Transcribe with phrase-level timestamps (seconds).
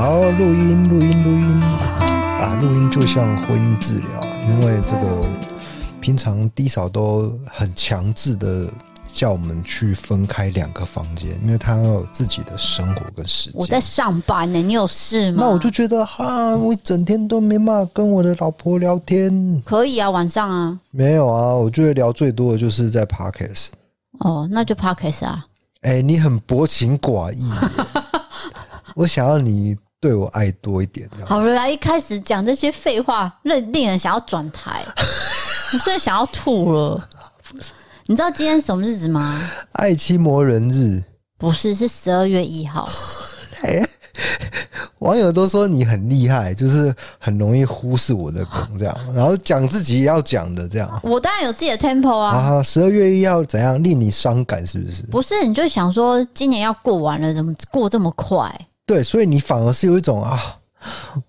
[0.00, 2.58] 好，录音，录音，录音啊！
[2.62, 5.26] 录音就像婚姻治疗，因为这个
[6.00, 8.72] 平常低嫂都很强制的
[9.06, 13.60] 叫我们去分开两个房间，因为她要有自己的生活跟时间。
[13.60, 15.42] 我在上班呢，你有事吗？
[15.42, 19.62] 那我就觉得哈，我一整天都没办法跟我的老婆聊天。
[19.66, 20.80] 可以啊，晚上啊。
[20.92, 23.66] 没有啊，我觉得聊最多的就是在 Podcast。
[24.20, 25.44] 哦，那就 Podcast 啊。
[25.82, 27.52] 哎、欸，你很薄情寡义，
[28.96, 29.76] 我想要你。
[30.00, 34.82] 对我爱多一点，好了，来一开始讲这些废话，令令人想要转台，
[35.74, 37.08] 你是想要吐了。
[38.06, 39.38] 你知道今天什么日子吗？
[39.72, 41.02] 爱妻魔人日？
[41.36, 42.88] 不是，是十二月一号。
[43.62, 43.86] 哎，
[45.00, 50.98] 网友都说你很厉害，就是很容易忽视我的梗，这样， 然后讲自己要讲的这样。
[51.02, 52.34] 我当然有自己的 tempo 啊。
[52.34, 54.66] 啊，十二月一号怎样令你伤感？
[54.66, 55.02] 是不是？
[55.08, 58.50] 不是，你就想说今年要过完了，怎么过这么快？
[58.86, 60.56] 对，所以你反而是有一种啊，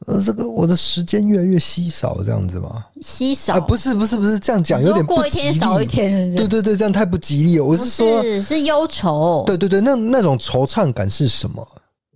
[0.07, 2.85] 呃，这个我的时间越来越稀少这样子吗？
[3.01, 3.53] 稀少？
[3.53, 5.05] 啊，不是，不是，不是这样讲，有点。
[5.05, 6.47] 过一天少一天是不是？
[6.47, 7.65] 对对对，这样太不吉利了。
[7.65, 9.43] 我是说，是是忧愁。
[9.45, 11.67] 对对对，那那种惆怅感是什么？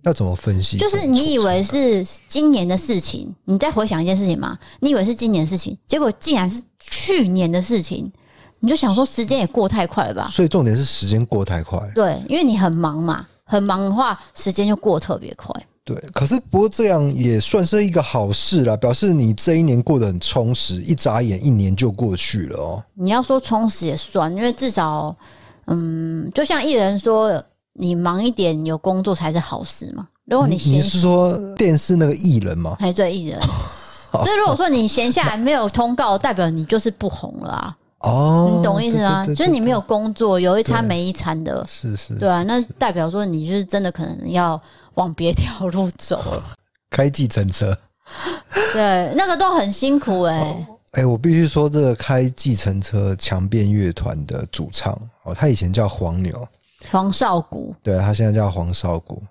[0.02, 0.76] 要怎么分析？
[0.78, 4.56] 就是你以为是今年的事情，你再回想一件事情嘛？
[4.80, 8.08] 你以为是今年的事情，结果竟然是去年的事情，
[8.60, 10.28] 你就想说时间也过太快了吧？
[10.28, 11.80] 所以重点是时间过太快。
[11.94, 13.26] 对，因为你很忙嘛。
[13.46, 15.54] 很忙的话，时间就过特别快。
[15.84, 22.84] 对，可是不过这样也算是一个好事啦，表示你这一年过得很充实，一眨眼一年就过去了哦。
[22.94, 25.14] 你要说充实也算，因为至少，
[25.66, 27.40] 嗯，就像艺人说，
[27.74, 30.08] 你忙一点有工作才是好事嘛。
[30.24, 32.76] 如果你闲，你是说电视那个艺人吗？
[32.80, 33.40] 还对艺人。
[34.10, 37.76] 所以如果说你闲下来没有通告，代表你就是不红了啊。
[38.06, 39.26] 哦，你懂意思吗？
[39.26, 44.60] 就是你没有工作，有一餐没一餐的，是是，对啊，那代表说你就是真的可能要
[44.94, 46.42] 往别条路走了，
[46.88, 47.76] 开计程车，
[48.72, 50.66] 对，那个都很辛苦哎、欸。
[50.92, 56.48] 哎、欸，我必须说，这个开计程车强辩乐团的主唱哦，他以前叫黄牛，
[56.90, 59.22] 黄少谷，对，他现在叫黄少谷。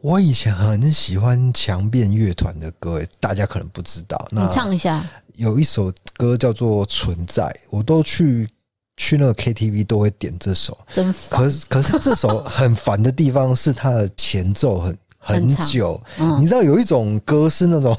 [0.00, 5.04] 我以前很喜欢强辩乐团的歌，大家可能不知道，那你唱一下。
[5.36, 5.90] 有一首
[6.22, 8.48] 歌叫做《存在》，我都去
[8.96, 10.78] 去那个 KTV 都会点这首。
[10.92, 11.40] 真烦。
[11.40, 16.00] 可是可是这首很烦的地方是它的前奏很很久。
[16.18, 17.98] 嗯、你知道有一种歌是那种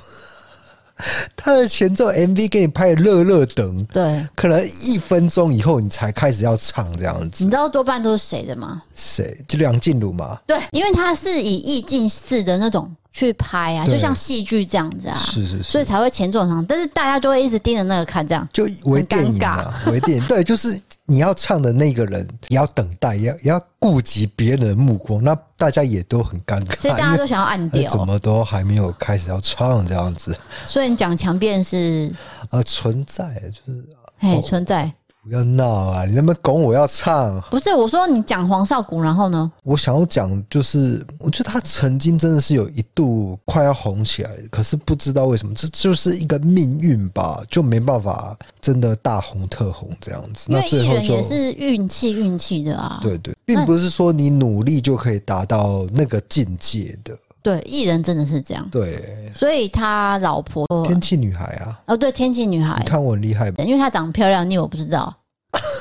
[1.35, 7.43] 它的前奏 MV 给你拍的热热等，对，可能一分钟以后你才开始要唱这样子。
[7.43, 8.81] 你知道多半都是谁的吗？
[8.93, 9.37] 谁？
[9.47, 10.39] 就梁静茹嘛。
[10.47, 12.89] 对，因为他是以意境式的那种。
[13.15, 20.75] 去拍啊，就像戏剧这样子啊，是是是，所以才会前奏长，但是大家就会一直盯着那个看，这样就微电影啊，微电影，对，就是
[21.05, 32.09] 你要唱的那个人也要等待，也要也要顾及别人的目光，那大家也都很尴尬，所以大家都想要按掉，怎么都还没有开始要唱这样子，所以你讲强辩是
[32.51, 33.85] 呃存在，就是
[34.19, 34.91] 哎存在。
[35.23, 36.05] 不要闹啊！
[36.05, 39.49] 你那么拱我要唱，不是我说你讲黄少谷，然后呢？
[39.63, 50.51] 我想要讲就是，我觉得他曾经真的是有一度快要红起来，可是不知道为什么，这就是一个命运吧，就没办法真的大红特红这样子。
[50.51, 57.17] 因为艺人也是运气运气的啊，对对，并不是说你努力就可以达到那个境界的。
[57.43, 58.65] 对，艺人真的是这样。
[58.71, 65.13] 对，所以他老婆天气女孩啊，哦，对，天气女孩，你看我很厉害，因为她长得漂亮，你我不知道？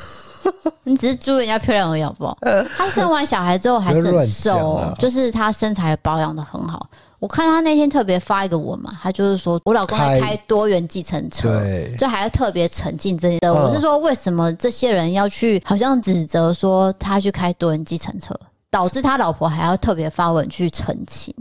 [0.82, 2.36] 你只是祝人家漂亮而已，好不好？
[2.76, 6.88] 她生完小孩之后还是很瘦，啊、就是她身材保养的很好。
[7.20, 13.38] 我看她那天特别发一个文嘛，她就是说我老公在开多元计程车，对，就还要特别沉浸这些。
[13.48, 18.34] 我是说，为什么这些人要去好像指责说他去开多元计程车？
[18.68, 21.32] 导致他老婆还要特别发文去澄清。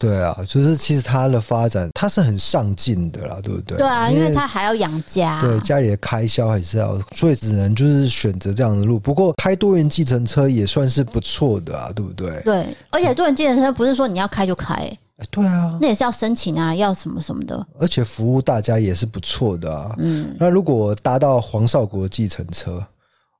[0.00, 3.76] 哦，对啊，就是其实他的发展他是很上进的啦，对不对？
[3.78, 8.98] 对啊，因为他还要养家，对家里的开销还是要，所以只能就是选择这样的路。
[8.98, 12.40] 不过开多元计程车也算是不错的啊，对不对？
[12.42, 14.98] 对，而且多元计程车不是说你要开就开，欸，
[15.30, 17.66] 对啊，那也是要申请啊，要什么什么的。
[17.78, 19.94] 而且服务大家也是不错的啊。
[19.98, 22.82] 嗯，那如果搭到黄少谷的计程车。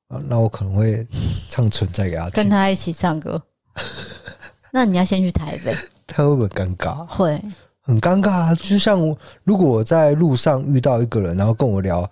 [0.09, 1.07] 啊，那我可能会
[1.49, 3.41] 唱存在给他听，跟他一起唱歌。
[4.73, 5.73] 那你要先去台北，
[6.13, 7.07] 他会不会尴尬？
[7.07, 7.41] 会，
[7.83, 8.55] 很尴尬啊！
[8.57, 8.99] 就像
[9.45, 12.09] 如果我在路上遇到一个人，然后跟我聊，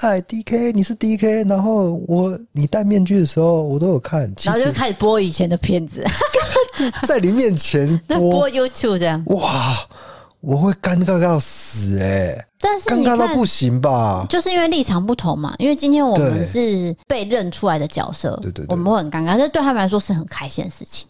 [0.00, 6.02] 哎，DK，你是 DK，然后我你戴面具的时候，我都有看，然后就开始播以前的片子，
[7.06, 9.76] 在你面前播， 播 YouTube 这样，哇！
[10.40, 14.26] 我会尴尬到死哎、欸，但是尴尬到不行吧？
[14.28, 15.54] 就是因为立场不同嘛。
[15.58, 21.06] 因为今天我们是被认出来的角色，对对对，我们会很尴尬，但对他们来说是很开心的事情。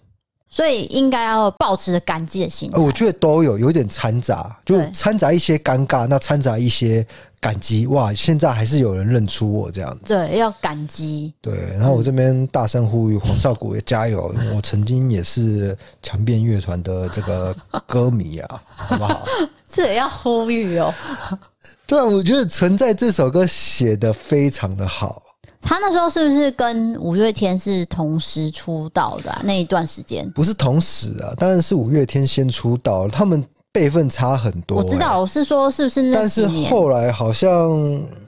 [0.52, 2.78] 所以应该要保持着感激的心态。
[2.78, 7.04] 我觉得都有，有点掺杂，就掺杂一些尴尬，那掺杂一些
[7.40, 7.86] 感激。
[7.86, 10.14] 哇，现在还是有人认出我这样子。
[10.14, 11.32] 对，要感激。
[11.40, 17.56] 对，然后我这边大声呼吁黄少谷也加油，我曾经也是强辩乐团的这个
[17.86, 19.24] 歌迷啊， 好不好？
[19.66, 20.92] 这也要呼吁哦。
[21.88, 25.22] 对啊，我觉得《存在》这首歌写的非常的好。
[25.62, 29.40] 他那时候是不是跟五月天是同时出道的、啊？
[29.44, 33.42] 那一段时间不是同时啊，当然是五月天先出道，他们
[33.72, 34.82] 辈分差很多、欸。
[34.82, 36.18] 我知道，我是说是不是那？
[36.18, 37.70] 但是后来好像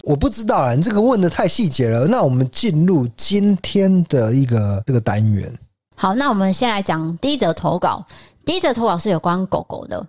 [0.04, 2.06] 我不知道啊，你这个问的太细节了。
[2.06, 5.52] 那我们进入今天的一个这个单元。
[5.96, 8.04] 好，那我们先来讲第一则投稿。
[8.46, 10.06] 第一则投稿是有关狗狗的。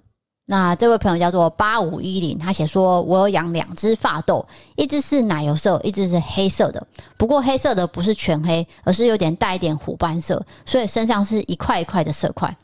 [0.48, 4.46] 那这位朋友叫做八五一零，他写说：“我有养两只法斗，
[4.76, 6.86] 一只是奶油色，一只是黑色的。
[7.18, 12.56] 不过黑色的不是全黑，而是有点带一点虎斑色，所以身上是一块一块的色块。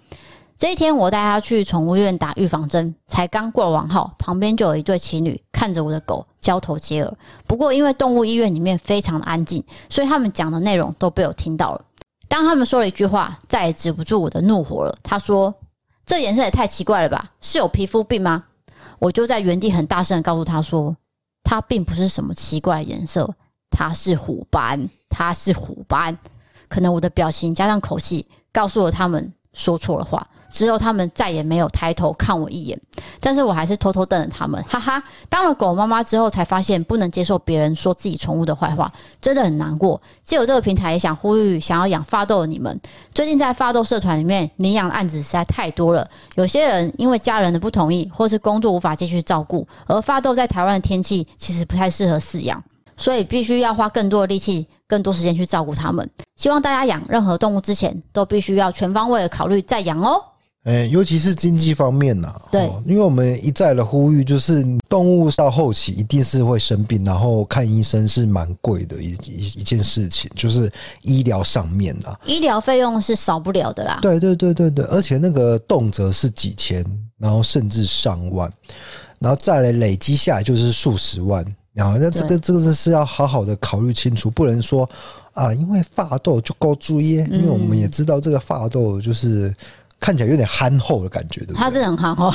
[0.60, 7.12] 这一天，我带他去宠物医院打预防针，才刚挂完号，旁边就有一对情侣看着我的狗，交头接耳。
[7.48, 11.81] 不过因为动物医院里面非常的安静，所以他们讲的内容都被我听到了。
[12.28, 14.95] 当他们说了一句话，再也止不住我的怒火了。
[15.01, 15.51] 他说。”
[16.11, 17.31] 这颜色也太奇怪了吧？
[17.39, 18.43] 是有皮肤病吗？
[18.99, 20.97] 我就在原地很大声的告诉他说
[21.41, 23.33] ：“它并不是什么奇怪颜色，
[23.69, 26.17] 它是虎斑，它是虎斑。”
[26.67, 30.27] 可能我的表情加上口气，告诉了他们说错了话。
[30.51, 32.80] 之后，他们再也没有抬头看我一眼，
[33.19, 35.01] 但是我还是偷偷瞪着他们，哈哈。
[35.30, 40.00] 当了狗妈妈之后，才发现不能接受别人说自己宠物的坏话，真的很难过。
[40.24, 42.80] 借由这个平台，也想呼吁想要养发豆的你们。
[43.13, 46.07] 最近在发豆社团里面，领养的案子实在太多了。
[46.36, 52.62] 有些人因为家人的不同意，或是工作无法继续照顾，而发豆在台湾的天气其实不太适合饲养，
[52.97, 56.09] 所以必须要花更多的力气、更多时间去照顾他们。
[56.36, 60.21] 希望大家养任何动物之前，都必须要全方位的考虑再养哦。
[60.63, 70.71] 哎，尤其是经济方面呐、啊，对，因为我们一再的呼吁，就是动物到后期一定是会生病，然后看医生是蛮贵的一一一件事情，就是
[71.01, 73.97] 医疗上面呐，医疗费用是少不了的啦。
[74.03, 76.85] 对对对对对，而且那个动辄是几千，
[77.17, 78.47] 然后甚至上万，
[79.17, 81.43] 然后再来累积下来就是数十万，
[81.73, 84.87] 然后那这个这个是要好好的考虑清楚，不能说
[85.33, 89.51] 啊，因为发痘就够注意，因为我们也知道这个发痘就是。
[90.01, 91.57] 看起来有点憨厚的感觉，对不对？
[91.57, 92.25] 他真的很憨厚，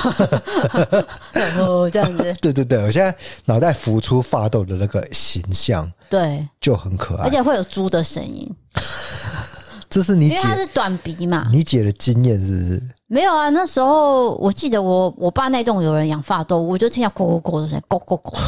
[1.60, 2.34] 哦，这样子。
[2.40, 3.14] 对对对，我现在
[3.46, 8.48] 脑袋浮出发豆的那个形象，对，就很可爱，而且会有猪的声音。
[9.90, 11.48] 这是你姐，因为他是短鼻嘛。
[11.50, 12.82] 你姐的经验是不是？
[13.08, 18.38] 没有啊，那时候我记得我我爸那栋有人养发豆，我就听到咕咕咕的声音，咕咕咕的。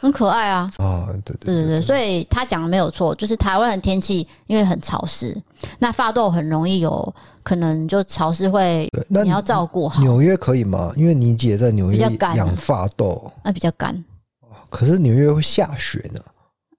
[0.00, 0.70] 很可爱啊！
[0.78, 5.36] 哦，对对对对对，所以他讲的没有错，就是台湾的天气因为很潮湿，
[5.78, 10.02] 那发痘很容易有可能就潮湿会，那你要照顾好。
[10.02, 10.92] 纽约可以吗？
[10.96, 11.98] 因为你姐在纽约
[12.34, 14.04] 养发痘，那比较干。
[14.68, 16.20] 可是纽约会下雪呢。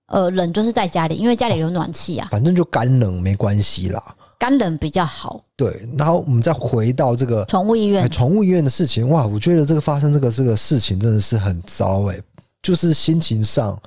[0.08, 2.30] 呃，冷就是在家里，因为家里有暖气啊。
[2.31, 4.02] 反正就干冷没关系啦，
[4.40, 5.42] 干冷比较好。
[5.58, 12.18] 对，然后我们再回到这个宠物医院，宠物医院的事情，哇，我觉得这个发生这个这个事情真的是很糟哎。
[12.62, 13.80] 就是心情上，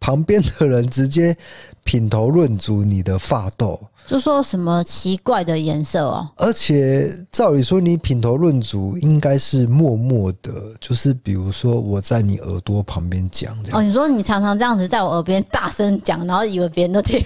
[0.00, 1.36] 旁边的人直接
[1.84, 6.28] 品头论足你的发斗，就说什么奇怪的颜色哦。
[6.36, 13.80] 而且照理说，你品头论足应该是默默的，就是比如说我在你耳朵旁边讲这样。
[13.80, 17.24] 哦，你说你常常这样子在我耳边大声讲，然后以为别人都听。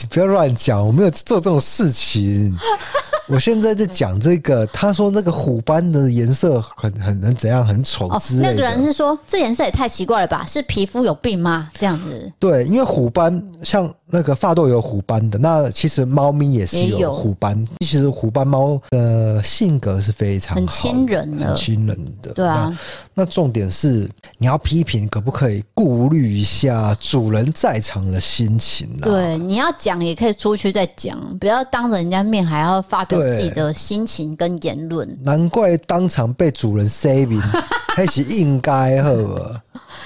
[0.00, 2.56] 你不要乱讲，我没有做这种事情。
[3.28, 8.50] 我现在在讲这个，他说那个虎斑的颜色很很很怎样，很丑之类的。
[8.50, 10.46] 那个人是说这颜色也太奇怪了吧？
[10.46, 11.68] 是皮肤有病吗？
[11.76, 12.32] 这样子。
[12.38, 17.62] 对，因为虎斑像那个发豆有虎斑的，那其实猫咪也是有虎斑。
[17.80, 22.32] 其实虎斑猫的性格是非常很亲人的，很亲人的。
[22.32, 22.74] 对啊。
[23.18, 29.02] 那，重点是你要批评，可不可以顾虑一下主人在场的心情啊？
[29.02, 33.18] 对，你要讲也可以出去再讲，不要当着人家面还要发表。
[33.18, 37.42] 自己的心情跟言论，难怪当场被主人 saving，
[37.96, 39.60] 还是应该呵。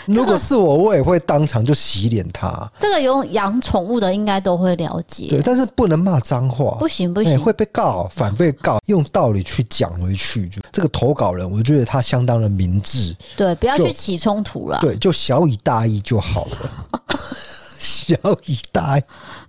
[0.06, 2.70] 如果是我，我也会当场就洗脸他。
[2.78, 5.28] 这个有养宠物的应该都会了解。
[5.28, 10.48] 对，但是不能骂脏话，不行不行，会被告，反被告，用道理去讲回去。
[10.48, 13.14] 就这个投稿人，我觉得他相当的明智。
[13.36, 14.78] 对，不要去起冲突了。
[14.80, 16.98] 对，就小以大义就好了。
[17.78, 18.14] 小
[18.46, 19.02] 以大义。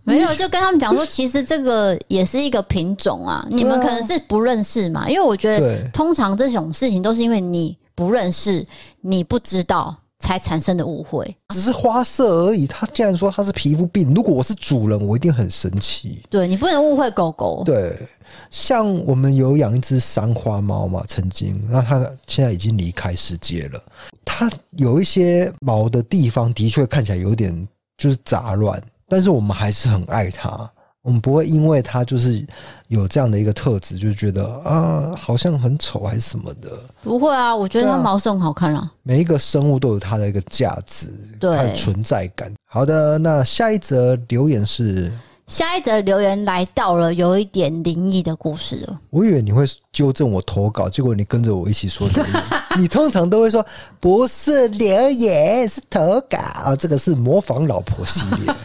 [0.03, 8.65] 没有，就跟他们讲说，其实这个也是一个品种啊，你们可能是不认识嘛，因为我觉得通常这种事情都是因为你不认识，
[9.01, 12.65] 你不知道才产生的误会，只是花色而已。
[12.65, 16.23] 他竟然说他是皮肤病，如果我是主人，我一定很生气。
[16.29, 17.61] 对，你不能误会狗狗。
[17.65, 17.93] 对，
[18.49, 23.83] 像我们有养一只三花猫嘛，曾经，那它现在已经离开世界了。
[24.23, 30.71] 它有一些毛的地方的确看起来有点就是杂乱，但是我们还是很爱它。
[31.03, 32.45] 我们不会因为他就是
[32.87, 36.69] 有这样的一个特质，就觉得啊，好像很丑还是什么的。
[37.01, 38.89] 不会啊，我觉得它毛色很好看啊。
[39.03, 41.07] 每一个生物都有它的一个价值，
[41.41, 42.49] 对，它的存在感。
[42.65, 45.11] 好的，那下一则留言是
[45.45, 49.01] 下一则留言来到了有一点灵异的故事了。
[49.09, 52.43] 我以为你会纠正我投稿，结果你跟着我一起说留言。
[52.79, 53.63] 你通常都会说
[53.99, 56.73] 不是留言，是投稿啊。
[56.73, 58.55] 这个是模仿老婆系列。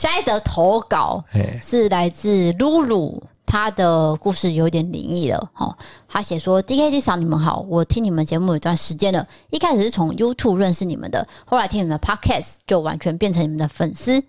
[0.00, 1.22] 下一则投稿
[1.60, 5.50] 是来自露露，她的故事有点灵异了。
[5.52, 5.76] 哈，
[6.08, 14.24] 她写说：“D K D 嫂，你们好，我听你们节目有一段时间了，一开始是从 YouTube 认识你们的，后来听你们的 Podcast 就完全变成你们的粉丝。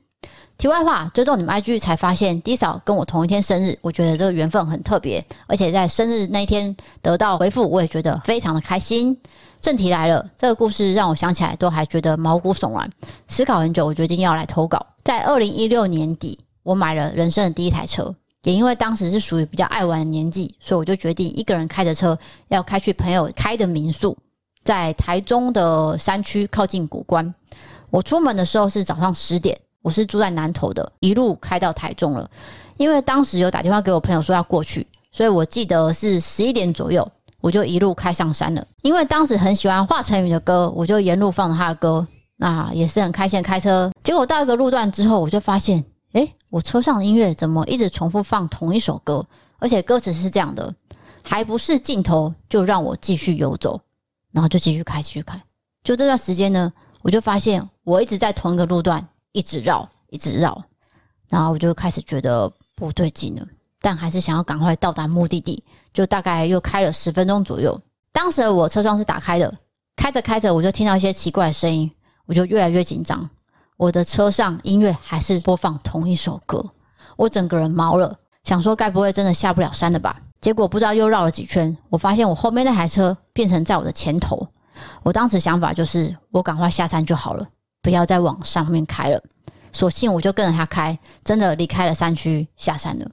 [0.57, 9.17] 题外话，追踪你们 IG 才发现 D 嫂跟我同一天生日，我觉得这个缘分很特别，而且在生日那一天得到回复，我也觉得非常的开心。
[9.61, 12.89] 正题来了，这个故事让我想起来都还觉得毛骨悚然，
[13.27, 24.17] 思考很久，我决定要来投稿。”在二零一六年底，我买了人生的第一台车，也因为当时是属于比较爱玩的年纪，所以我就决定一个人开着车要开去朋友开的民宿，
[24.63, 27.33] 在台中的山区靠近古关。
[27.91, 32.27] 我出门的时候是早上十点，我是住在南投的，一路开到台中了。
[32.77, 37.07] 因为当时有打电话给我朋友说要过去，所以我记得是十一点左右，
[37.41, 38.65] 我就一路开上山了。
[38.83, 42.07] 因为当时很喜欢华晨宇的歌，我就沿路放着他的歌。
[42.37, 49.23] 那也是很开心开车，结果到一个路段之后，我就发现，诶，我车上的音乐怎么一直重复放同一首歌？
[49.59, 50.73] 而且歌词是这样的，
[51.21, 53.79] 还不是尽头，就让我继续游走，
[54.31, 55.39] 然后就继续开，继续开。
[55.83, 60.59] 就这段时间呢，我就发现我一直在同一个路段一直绕，一直绕，
[61.29, 63.45] 然后我就开始觉得不对劲了，
[63.79, 67.79] 但还是想要赶快到达目的地，就大概又开了十分钟左右。
[68.11, 69.53] 当时我车窗是打开的，
[69.95, 71.91] 开着开着，我就听到一些奇怪的声音。
[72.27, 73.29] 我就越来越紧张，
[73.75, 76.63] 我的车上音乐还是播放同一首歌，
[77.17, 80.17] 我整个人毛了，想说该不会真的下不了山了吧？
[80.39, 84.47] 结果不知道又绕了几圈，我发现我后面那台车变成在我的前头。
[85.03, 87.45] 我当时想法就是，我赶快下山就好了，
[87.81, 89.21] 不要再往上面开了。
[89.73, 93.05] 索性我就跟着他开，真的离开了山区，下山了。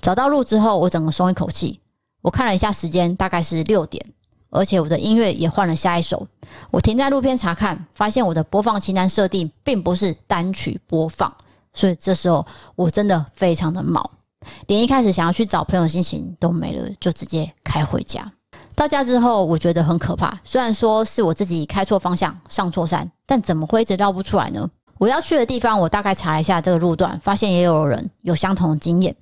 [0.00, 1.80] 找到路之后，我整个松一口气。
[2.22, 4.04] 我看了一下时间，大概是六点。
[4.50, 6.26] 而且我的音乐也换了下一首，
[6.70, 11.30] 我停在路边查看，发现我的播放清单设定并不是单曲播放，
[11.74, 14.10] 所以这时候我真的非常的毛，
[14.66, 18.32] 连一开始想要去找朋友的心情都没了，就直接开回家。
[18.74, 24.66] 到家之后，我觉得很可怕，虽然说是我自己开错方向上错山，但怎么会一直绕不出来呢？
[24.96, 29.14] 我要去的地方，我大概查了一下这个路段，发现也有人有相同的经验，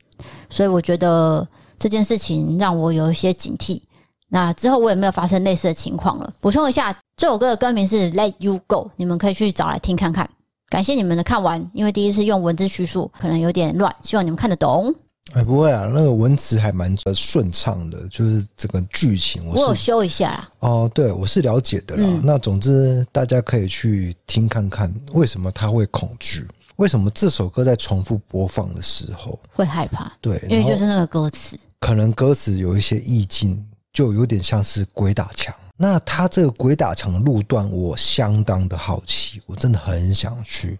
[0.48, 1.46] 所以我觉得
[1.78, 3.80] 这件事情让我有一些警惕。
[4.28, 6.34] 那之后我也没有发生类似的情况了。
[6.40, 10.28] 补充一下，这首歌的歌名是《Let You Go》，你们可以去找来听看看。
[10.68, 14.92] 感谢你们的看完，因为第一次用文字叙述可能有点乱，希望你们看得懂。
[15.32, 20.48] 哎，不会啊，那个文词还蛮顺畅的，就是整个剧情我，我有修一下啦。
[20.60, 22.02] 哦，对，我是了解的啦。
[22.04, 26.46] 嗯、那总之大家可以去听看看，为什么他会恐惧？
[26.76, 30.12] 为什么这首歌在重复播放的时候会害怕？
[30.20, 33.64] 对，因为就是那个歌词，可能歌词有一些意境。
[33.92, 35.54] 就有点像是鬼打墙。
[35.78, 40.78] 那他这个鬼打墙的路段，我相当的好奇，我真的很想去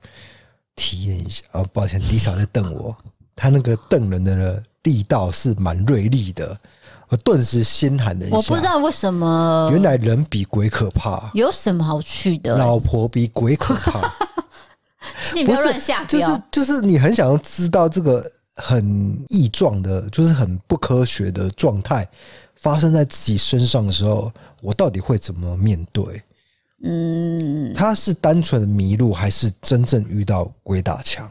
[0.75, 1.43] 体验一下。
[1.53, 2.95] 啊，抱歉，D 嫂在瞪我，
[3.35, 6.55] 他那个瞪人的力道是蛮锐利的，
[7.09, 8.37] 我顿时心寒了一下。
[8.37, 11.31] 我不知道为什么，原来人比鬼可怕。
[11.33, 12.59] 有什么好去的？
[12.59, 14.12] 老婆比鬼可怕。
[15.35, 16.21] 你不要乱下标。
[16.21, 22.08] 就是就是，你很想要知道这个很异状的，就是很不科学的状态。
[22.56, 24.32] 发生在自己身上的时候，
[24.62, 26.22] 我到底会怎么面对？
[26.82, 31.30] 嗯，他是单纯的迷路，还是真正遇到鬼打墙？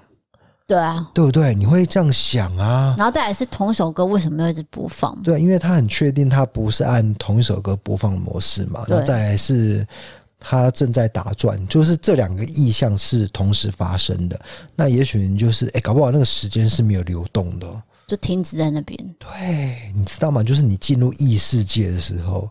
[0.68, 1.54] 对啊，对不对？
[1.54, 2.96] 你会这样想啊？
[2.98, 5.16] 然后再来是同一首歌为什么要一直播放？
[5.24, 8.84] 对，因为他很确定他不是按同一首歌播放模式嘛。
[8.88, 9.86] 然后再来是
[10.48, 14.40] 他正在打转，就是这两个意象是同时发生的。
[14.76, 17.68] 那也许就是哎，搞不好那个时间是没有流动的。
[18.06, 19.16] 就停止在那边。
[19.18, 20.44] 对，你知道吗？
[20.44, 22.48] 就是你进入异世界的时候，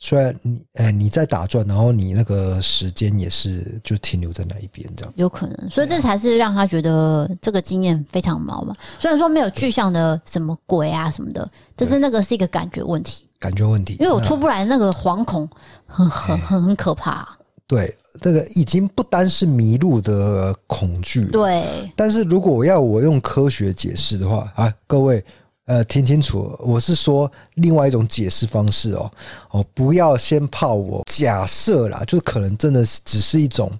[0.00, 5.14] 虽然你哎你在打转，然后你那个时间也是就停留在那一边这样。
[5.14, 8.74] 有可能，所以这才是让他觉得这个经验非常毛嘛。
[8.98, 13.27] 虽然说没有具象的什么鬼啊什么的，但是那个是一个感觉问题。
[13.38, 15.48] 感觉问题，因为我出不来那个惶恐，
[15.86, 17.28] 很很很很可怕。
[17.66, 21.92] 对，这个已经不单是迷路的恐惧，对。
[21.94, 25.22] 但是如果我要我用科学解释的话啊，各位
[25.66, 29.10] 呃听清楚，我是说另外一种解释方式哦
[29.50, 33.70] 哦，不要先怕我假设啦，就可能真的是只是一种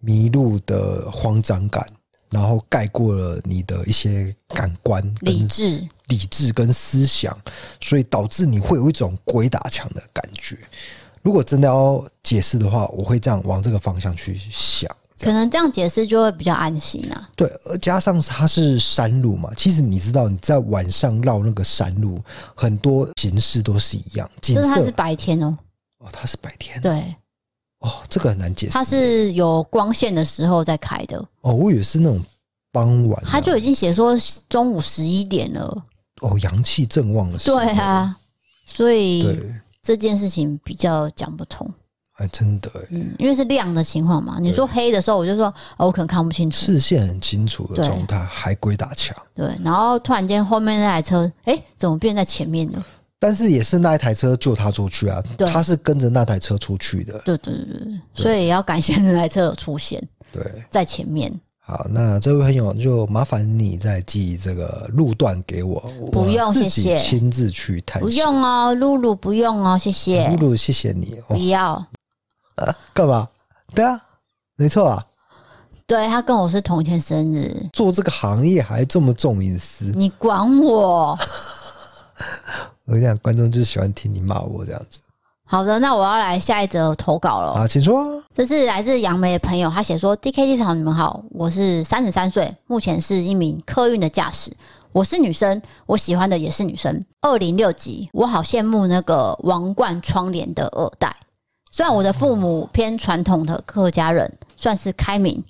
[0.00, 1.86] 迷路的慌张感。
[2.30, 7.36] 然后盖过了你的一些感官、理智、理智跟思想，
[7.80, 10.58] 所以导致你会有一种鬼打墙的感觉。
[11.22, 14.90] 如果真的要解释的话，我会这样往这个方向去想。
[15.18, 17.28] 可能这样解释就会比较安心啊。
[17.34, 22.20] 对，而加上它是山路嘛，其实你知道你在晚上绕那个山路，
[22.54, 24.30] 很多形式都是一样。
[24.42, 25.56] 景色，就是它是白天哦。
[26.00, 26.80] 哦，它是白天。
[26.82, 27.16] 对。
[27.80, 28.72] 哦，这个很难解释。
[28.72, 31.18] 它是有光线的时候在开的。
[31.42, 32.24] 哦，我以为是那种
[32.72, 33.22] 傍晚。
[33.24, 34.16] 他就已经写说
[34.48, 35.84] 中午十一点了。
[36.22, 37.58] 哦，阳气正旺的时候。
[37.58, 38.16] 对啊，
[38.64, 41.70] 所以对这件事情比较讲不通。
[42.14, 44.38] 哎，真的，嗯，因为是亮的情况嘛。
[44.40, 46.56] 你说黑的时候，我就说哦，我可能看不清楚。
[46.56, 49.14] 视线很清楚的状态，还鬼打墙。
[49.34, 52.82] 对，然后突然间后面那台车，哎，怎么变在前面了？
[53.26, 55.20] 但是也是那一台车救他出去啊，
[55.52, 57.18] 他是跟着那台车出去的。
[57.24, 60.00] 对对对对，所以也要感谢那台车有出现。
[60.30, 61.28] 对，在前面。
[61.58, 65.80] 好，那这位朋友就麻烦你再寄这个路段给我，
[66.12, 68.08] 不用，谢谢，自己亲自去探险。
[68.08, 70.28] 不用哦，露露不用哦，谢谢。
[70.38, 71.18] 露露，谢谢你。
[71.26, 71.84] 不要
[72.54, 72.76] 啊？
[72.94, 73.28] 干嘛？
[73.74, 74.00] 对啊，
[74.54, 75.02] 没错啊。
[75.88, 81.18] 对，他跟我是同一天生日，做这个行业还这么重隐私，你管我？
[82.86, 85.00] 我跟你讲，观众就是喜欢听你骂我这样子。
[85.44, 87.52] 好的，那我要来下一则投稿了。
[87.52, 88.22] 啊，请说。
[88.32, 94.52] 这是来自杨梅的朋友，他写说：“D K 机场，你们好，我是三十三岁，目前是一名客运的驾驶。
[94.92, 97.04] 我是女生，我喜欢的也是女生。
[97.20, 101.14] 二零六级，我好羡慕那个王冠窗帘的二代。
[101.70, 105.42] 虽然我的父母偏传统的客家人，算是开明，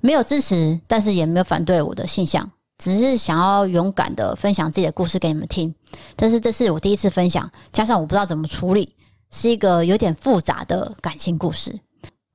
[0.00, 5.74] 没有支持，但是也没有反对我的性向。”只是想要勇敢的分享自己的故事给你们听，
[6.14, 8.92] 但是这是我第一次分享，加上我不知道怎么处理，
[9.30, 11.80] 是一个有点复杂的感情故事。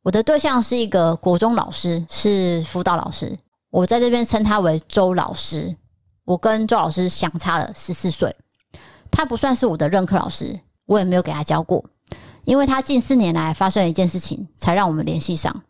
[0.01, 3.38] 我的对象是一个国中老师，是辅导老师，
[3.69, 5.75] 我在这边称他为周老师。
[6.25, 8.36] 我跟周老师相差了十四岁，
[9.12, 11.86] 他不算是我的任课老师，我也没有给他教过，
[12.45, 15.63] 因为他近四年来发生了一件事情，才让我们联系上。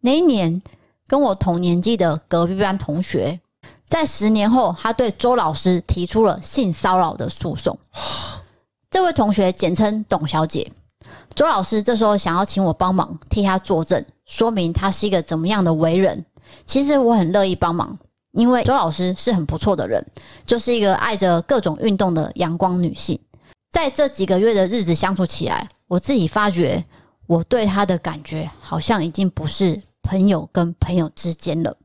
[0.00, 0.62] 那一年，
[1.06, 3.38] 跟我同年纪的隔壁班同学。
[3.92, 7.78] 在十年后，他对周老师提出了性骚扰的诉讼。
[8.90, 10.72] 这位同学简称董小姐。
[11.34, 16.24] 周老师这时候想要请我帮忙替他作证，说明他是一个怎么样的为人。
[16.64, 17.98] 其实我很乐意帮忙，
[18.30, 20.02] 因为周老师是很不错的人，
[20.46, 23.20] 就是一个爱着各种运动的阳光女性。
[23.72, 26.82] 在这几个月的日子相处起来，我自己发觉
[27.26, 31.76] 我对他的感觉好像已经不是朋友跟朋友之间了。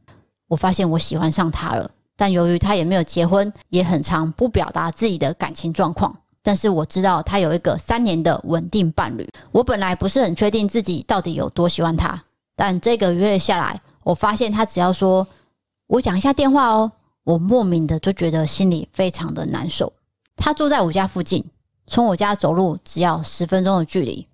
[0.48, 1.92] 我发现我喜欢上他了。
[2.18, 6.14] 但由于他也没有结婚，也很常不表达自己的感情状况。
[6.42, 9.30] 但是我知道他有一个三年的稳定伴侣。
[9.52, 12.24] 我本来不是很确定自己到底有多喜欢他，
[12.56, 15.28] 但这个月下来，我发现他只要说
[15.88, 16.92] “我讲一下电话哦”，
[17.24, 19.92] 我莫名的就觉得心里非常的难受。
[20.38, 21.44] 他住在我家附近，
[21.86, 24.26] 从我家走路只要十分钟的距离。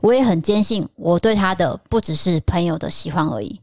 [0.00, 3.60] 我也很坚信，我对他的不只是朋友的喜欢而已。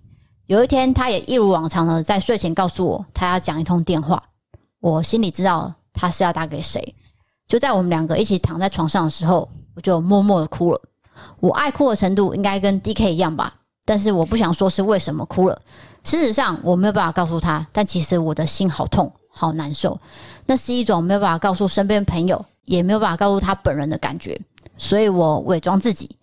[0.52, 4.22] 有一天，他也一如往常的在睡前告诉我，他要讲一通电话。
[4.82, 6.94] 我心里知道他是要打给谁。
[7.48, 10.82] 就在我们两个一起躺在床上的时候，我就默默的哭了。
[11.40, 13.54] 我爱哭的程度应该跟 DK 一样吧，
[13.86, 15.58] 但是我不想说是为什么哭了。
[16.04, 19.98] 事实上，我没有办法告诉他，但其实我的心好痛，好难受。
[20.48, 24.38] 那是一种没有办法告诉身边朋友，也没有办法告诉他本人的感觉。
[24.78, 26.14] 所以我伪装自己，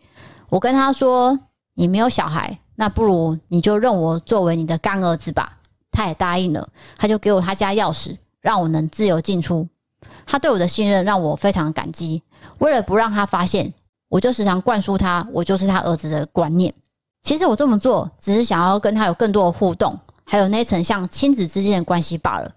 [0.51, 1.41] 我跟他说
[1.73, 5.59] ：“你没有小孩。”那不如你就认我作为你的干儿子吧。
[5.91, 9.67] 他也答应了，他就给我他家钥匙，让我能自由进出。
[10.25, 12.23] 他对我的信任让我非常感激。
[12.59, 13.75] 为了不让他发现，
[14.09, 16.73] 我就时常灌输他我就是他儿子的观念。
[17.25, 22.49] 其实我这么做只是想要跟他有更多的互动，还有那层像亲子之间的关系罢了。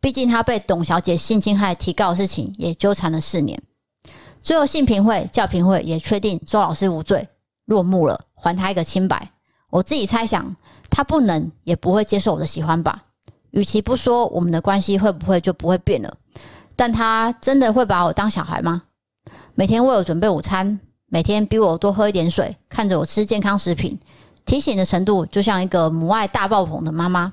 [0.00, 3.62] 毕竟他被董小姐性侵害提告的事情也纠缠了四年，
[4.42, 7.28] 最后性平会、教评会也确定周老师无罪，
[7.66, 9.30] 落幕了，还他一个清白。
[9.70, 10.56] 我自己猜想，
[10.88, 13.02] 他不能也不会接受我的喜欢吧。
[13.50, 16.14] 与其不说我们的关系会不会就不会变了，
[16.76, 18.82] 但他真的会把我当小孩吗？
[19.54, 23.98] 每天为我准备午餐，每天逼我多喝一点水，看着我吃健康食品，
[24.44, 27.32] 提醒的程度就像一个母爱大爆棚的妈妈。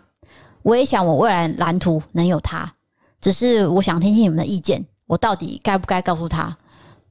[0.62, 2.74] 我也想我未来蓝图能有他，
[3.22, 6.58] 只是我想听听你们的意见，我到底该不该告诉他？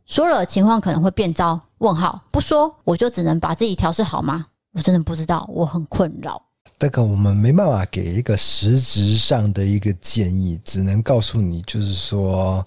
[0.06, 1.60] 说了情况可能会变糟？
[1.78, 4.46] 问号，不说我就只能把自己调试好吗？
[4.74, 6.40] 我真的不知道，我很困扰。
[6.78, 12.66] 这个我们没办法给一个实质上的一个建议，只能告诉你，就是说，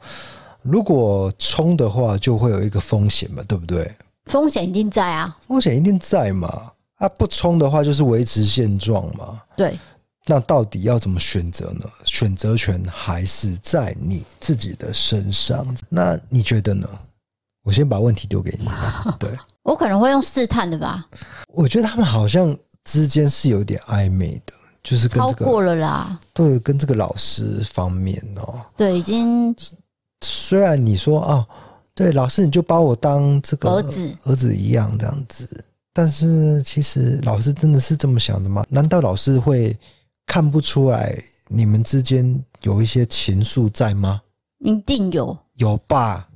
[0.61, 3.93] 如果冲的话，就会有一个风险嘛，对不对？
[4.25, 6.71] 风险一定在啊，风险一定在嘛。
[6.95, 9.41] 啊，不冲的话就是维持现状嘛。
[9.55, 9.77] 对。
[10.25, 11.85] 那到底要怎么选择呢？
[12.05, 15.65] 选择权还是在你自己的身上。
[15.89, 16.87] 那你觉得呢？
[17.63, 18.67] 我先把问题丢给你。
[19.19, 19.29] 对，
[19.67, 21.05] 我可能会用试探的吧。
[21.53, 22.57] 我觉得他们好像。
[22.89, 26.17] 之间是有点暧昧的，就是跟这个超过了啦。
[26.33, 29.53] 对，跟这个老师方面哦，对，已经。
[30.21, 31.45] 虽然你说啊，
[31.93, 38.65] 对，老师你就把我当这个儿子儿子一样这样子，但是其实老师真的是这么想的吗？
[38.69, 39.77] 难道老师会
[40.25, 41.13] 看不出来
[41.49, 44.21] 你们之间有一些情愫在吗？
[44.59, 46.29] 一定有，有吧？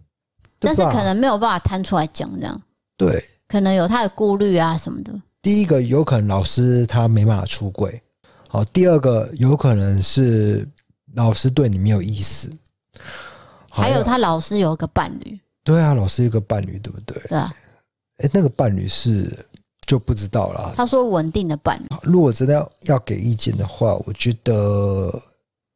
[0.59, 2.61] 但是可能没有办法摊出来讲这样。
[3.01, 5.11] 对，可能有他的顾虑啊什么的。
[5.41, 7.99] 第一个有可能老师他没办法出柜，
[8.47, 10.67] 好，第二个有可能是
[11.15, 12.47] 老师对你没有意思，
[13.67, 17.19] 还有他老师有个伴侣，对啊，老师有个伴侣，对不对？
[17.27, 17.51] 对啊，
[18.17, 19.35] 哎，那个伴侣是
[19.87, 20.71] 就不知道了。
[20.75, 25.11] 他说稳定的伴侣，如果真的要要给意见的话，我觉得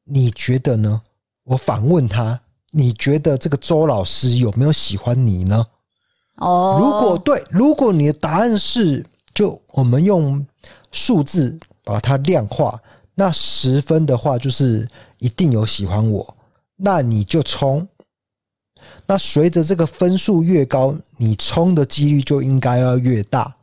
[0.04, 1.02] 你觉得呢？
[1.46, 5.66] 我反问他，你觉得这个周老师有没有喜欢你呢？
[6.38, 9.06] 哦，如果对，如果你的答案是。
[9.36, 10.48] 就我们用
[10.94, 12.80] 数字把它量化，
[13.16, 14.88] 那十分的话就是
[15.20, 16.38] 一定有喜欢我，
[16.78, 17.86] 那你就冲。
[19.06, 23.54] 那随着这个分数越高，你冲的几率就应该要越大，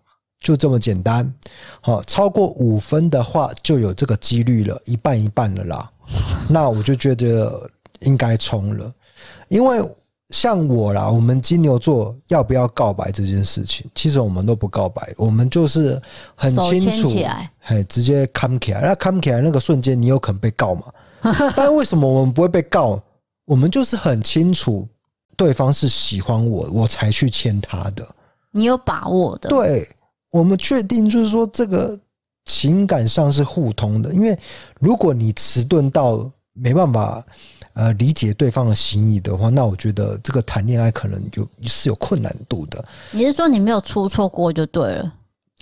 [0.40, 1.32] 就这么简单。
[1.80, 5.90] 好，超过五分的话就有这个几率了，一半一半了啦。
[6.50, 7.66] 那我就觉得
[8.00, 8.92] 应该冲了，
[9.48, 9.80] 因为。
[10.32, 16.00] 像我啦，我们金牛座要不要告白这件事情，其实我们都不告白，我们就是
[16.34, 17.14] 很清楚，
[17.60, 18.80] 嘿，直接 come 起来。
[18.80, 20.84] 那 come 起来那个瞬间，你有可能被告嘛？
[21.54, 23.00] 但为什么我们不会被告？
[23.44, 24.88] 我们就是很清楚
[25.36, 28.04] 对方是喜欢我，我才去牵他的。
[28.50, 29.50] 你有把握的？
[29.50, 29.86] 对，
[30.30, 31.98] 我们确定就是说这个
[32.46, 34.14] 情感上是互通的。
[34.14, 34.36] 因为
[34.80, 37.22] 如果你迟钝到没办法。
[37.74, 42.84] 呃，理解对方的心意的话，那我觉得这个谈恋爱可能有是有困难度的。
[43.10, 45.12] 你是说你没有出错过就对了？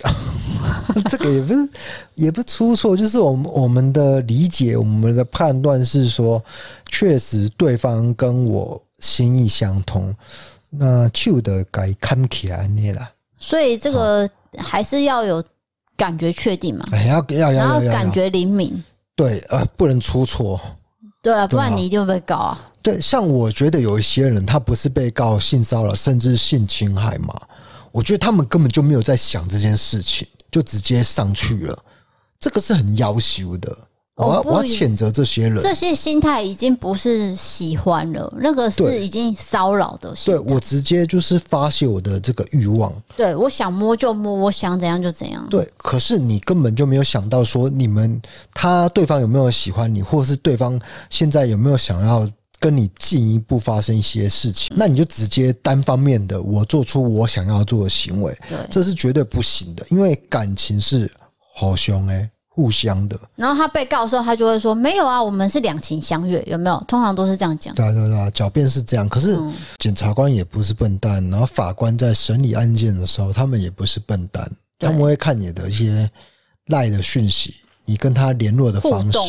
[1.09, 1.69] 这个也不是，
[2.15, 6.43] 也不出错，就是我们我们的理解，我们的判断是说，
[6.87, 10.13] 确实对方跟我心意相通，
[10.69, 13.11] 那就的该看起来那啦。
[13.37, 15.43] 所以这个还是要有
[15.95, 16.85] 感觉确定嘛？
[16.91, 18.83] 哎，要要要，然后感觉灵敏，
[19.15, 20.59] 对，呃，不能出错。
[21.21, 22.71] 对啊，不然你一定会被告啊。
[22.81, 27.39] 对，像我觉得有一些人，他不是被告性骚扰，甚至性侵害嘛。
[27.91, 31.77] 我觉得他们根本就没有在想这件事情，就直接上去了。
[32.39, 33.77] 这个是很夭寿的。
[34.17, 40.43] 我要我要谴责这些人，这些心态已经不是喜欢了，那个是已经骚扰的心态。
[40.43, 42.93] 对，我直接就是发泄我的这个欲望。
[43.15, 45.47] 对，我想摸就摸，我想怎样就怎样。
[45.49, 48.21] 对，可是你根本就没有想到说，你们
[48.53, 54.71] 他对方有没有喜欢你，或者是对方现在有没有想要跟你进一步发生一些事情？
[54.77, 61.09] 那你就直接单方面的我做出我想要做的行为，对，这是绝对不行的，因为感情是
[61.55, 62.29] 好凶哎。
[62.61, 67.73] 互相的，然后他被告的时候，他就会说：“没有啊，我们是两情相悦，有没有？”通常都是这样讲。
[67.73, 69.09] 对啊，对啊，对啊，狡辩是这样。
[69.09, 69.35] 可是
[69.79, 74.47] 检察官也不是笨蛋，然后法官在审理案件的时候，他们也不是笨蛋，
[74.77, 76.07] 他们会看你的一些
[76.67, 79.19] 赖的讯息，你跟他联络的方式。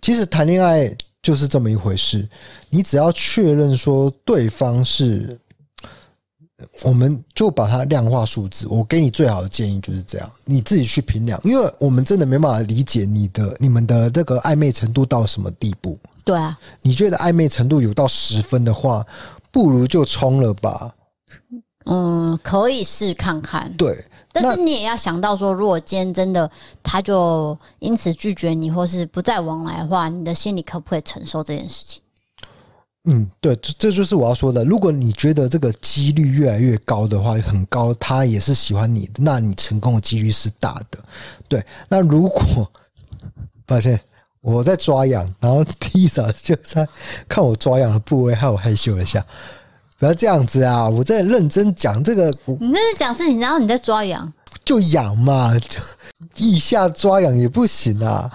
[0.00, 0.88] 其实谈恋爱
[1.20, 2.28] 就是这么一回事，
[2.70, 5.36] 你只要确认说对方是。
[6.82, 8.66] 我们就把它量化数字。
[8.68, 15.98] 我给你最好的建议就是这样，你自己去评量，因为我们真的没办法理解你的、你们的这个暧昧程度到什么地步。
[16.24, 19.04] 对啊，你觉得暧昧程度有到十分的话，
[19.50, 20.94] 不如就冲了吧。
[21.86, 23.72] 嗯，可以试看看。
[23.76, 26.48] 对，但是你也要想到说，如果今天真的
[26.80, 32.00] 他就因此拒绝你，或是不再往来的话，你的心里可不可以承受这件事情？
[33.04, 34.64] 嗯，对，这这就是我要说的。
[34.64, 40.98] 如果你觉得这个几率越来越高的话，很高，他也是喜欢你的，那你成功的几率是大的。
[41.48, 42.70] 对，那如果
[43.66, 44.00] 抱歉，
[44.40, 46.86] 我在抓痒，然后 Tisa 就在
[47.28, 49.24] 看我抓痒的部位，害我害羞了一下。
[49.98, 50.88] 不要这样子啊！
[50.88, 52.28] 我在认真讲这个。
[52.46, 54.32] 你那是讲事情，然后你在抓痒，
[54.64, 55.80] 就痒嘛，就
[56.38, 58.28] 腋下抓痒也不行啊。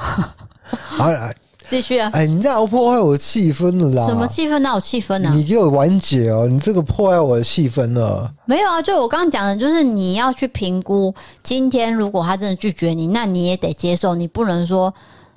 [0.70, 1.34] 好 了。
[1.70, 2.10] 继续啊！
[2.14, 4.08] 哎，你这样破坏我的气氛了啦！
[4.08, 4.60] 什么气氛？
[4.60, 5.32] 哪有气氛呢？
[5.34, 6.48] 你给我完结哦！
[6.48, 8.32] 你这个破坏我的气氛了。
[8.46, 11.14] 没有啊，就我刚刚讲的，就是你要去评估。
[11.44, 14.16] 今天如果他真的拒绝你，那你也得接受。
[14.16, 14.94] 你不能说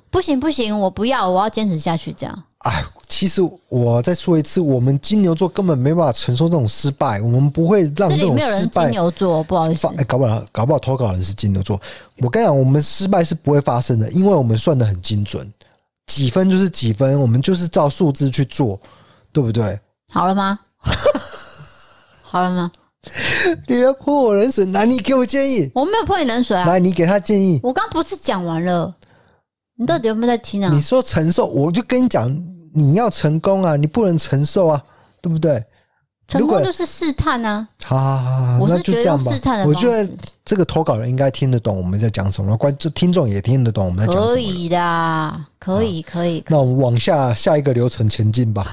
[0.09, 2.43] 不行不行，我不要，我要坚持下去这样。
[2.59, 8.17] 哎，其实我再说一次，我们金牛座根本没办法承受这种失败，我们不会让这种失败。
[8.17, 9.87] 这里没有人金牛座，不好意思。
[9.97, 11.81] 哎，搞不好搞不好投稿人是金牛座。
[12.19, 15.51] 我跟你讲，我们失败是不会发生的，因为我们算的很精准，
[16.11, 18.77] 几分就是几分，我们就是照数字去做，
[19.31, 19.79] 对不对？
[20.11, 20.59] 好了吗？
[22.21, 22.69] 好了吗？
[23.69, 25.71] 你要泼我冷水，那，你给我建议。
[25.73, 27.61] 我没有泼你冷水啊，来，你给他建议。
[27.63, 28.93] 我刚不是讲完了。
[29.77, 30.69] 你到底有没有在听啊？
[30.73, 32.29] 你说承受，我就跟你讲，
[32.73, 34.83] 你要成功啊，你不能承受啊，
[35.21, 35.63] 对不对？
[36.31, 37.67] 成功就是试探啊。
[37.83, 38.19] 好好
[38.59, 39.31] 好，那就这样吧。
[39.31, 40.09] 试探的，我觉得
[40.45, 44.33] 这个投稿人应该听得懂我们在讲什么，观众听众也听得懂我们在讲什么。
[44.33, 46.43] 可以的，可以，可以。
[46.47, 48.65] 那我们往下下一个流程前进吧。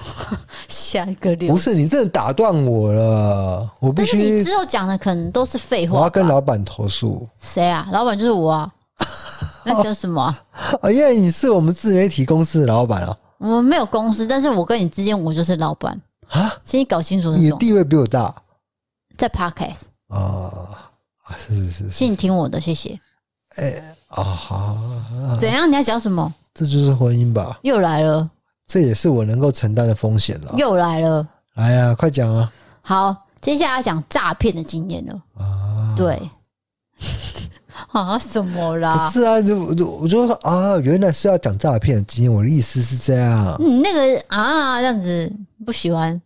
[0.69, 1.49] 下一个流程。
[1.49, 4.17] 不是你真的打断我了，我必须。
[4.17, 5.99] 你之后讲的可能都是废话。
[5.99, 7.27] 我要跟老板投诉。
[7.41, 7.89] 谁啊？
[7.93, 8.73] 老板就是我啊。
[9.65, 10.39] 那叫什么啊？
[10.81, 13.17] 啊，因为你是我们自媒体公司的老板啊。
[13.39, 16.61] 我们没有公司，但是我跟你之间，我就是老板啊。
[16.65, 18.35] 请你搞清楚，你的地位比我大，
[19.17, 20.91] 在 Podcast 啊，
[21.37, 22.99] 是是是，请你听我的，谢谢。
[23.57, 24.79] 哎啊好，
[25.41, 25.69] 怎样？
[25.69, 26.33] 你要讲什么？
[26.55, 27.59] 这就是婚姻吧？
[27.63, 28.29] 又来了，
[28.67, 30.55] 这也是我能够承担的风险了。
[30.57, 32.53] 又来了，来呀，快讲啊！
[32.83, 36.19] 好，接下来要讲诈骗的经验了啊，对。
[37.93, 38.95] 啊什么啦？
[38.97, 42.33] 不是啊，就就我就说啊，原来是要讲诈骗的经验。
[42.33, 43.57] 我的意思是这样。
[43.59, 45.33] 你那个啊，这样子
[45.65, 46.21] 不喜欢。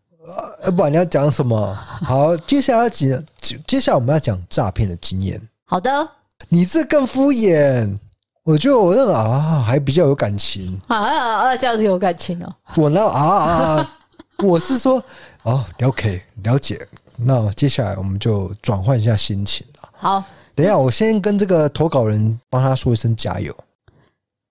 [0.63, 1.75] 呃，不然你要讲什么？
[1.75, 3.25] 好，接下来要讲，
[3.67, 5.41] 接下来我们要讲诈骗的经验。
[5.65, 6.09] 好的。
[6.49, 7.97] 你这更敷衍。
[8.45, 10.81] 我觉得我那个啊，还比较有感情。
[10.89, 11.57] 啊啊啊！
[11.57, 12.53] 这样子有感情哦。
[12.77, 13.97] 我那啊啊，
[14.39, 15.03] 我是说
[15.45, 16.85] 哦，OK，了解。
[17.17, 19.89] 那接下来我们就转换一下心情了。
[19.93, 20.25] 好。
[20.55, 23.57] 等一下，我先跟这个投稿人帮他说一声加油。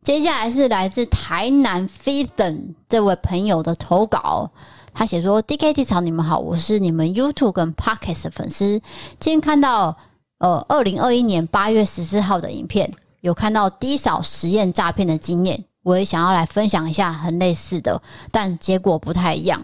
[0.04, 4.50] 接下来是来自台南 Fithen 这位朋友的投稿，
[4.96, 8.82] 他写说：“DKT 草，你们好，我是你们 YouTube 跟 Podcast 的粉丝。
[9.20, 9.96] 今天看到
[10.40, 19.64] 呃，二零二一年八月十四号的影片，有看到低扫实验诈骗的经验，我也想要来分享一下很类似的，但结果不太一样。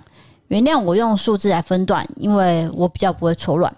[0.50, 3.76] 原谅我用数字来分段，因为我比较不会错乱。”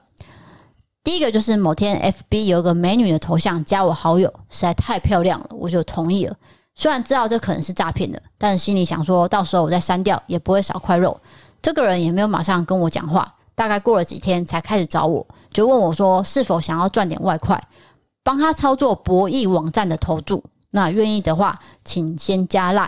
[1.10, 6.36] 第一个就是某天，FB 有个美女的头像加我好友，实在太漂亮了，我就同意了。
[6.76, 11.20] 虽然知道这可能是诈骗的，但心里想说到时候我再删掉，也不会少块肉。
[11.64, 17.60] 这个人也没有马上跟我讲话，大概过了几天才开始找我，就问我说是否想要赚点外快，
[18.24, 20.44] 帮他操作博弈网站的投注。
[20.70, 22.88] 那愿意的话，请先加赖，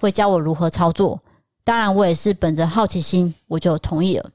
[0.00, 1.20] 会教我如何操作。
[1.64, 4.30] 当然，我也是本着好奇心，我就同意了。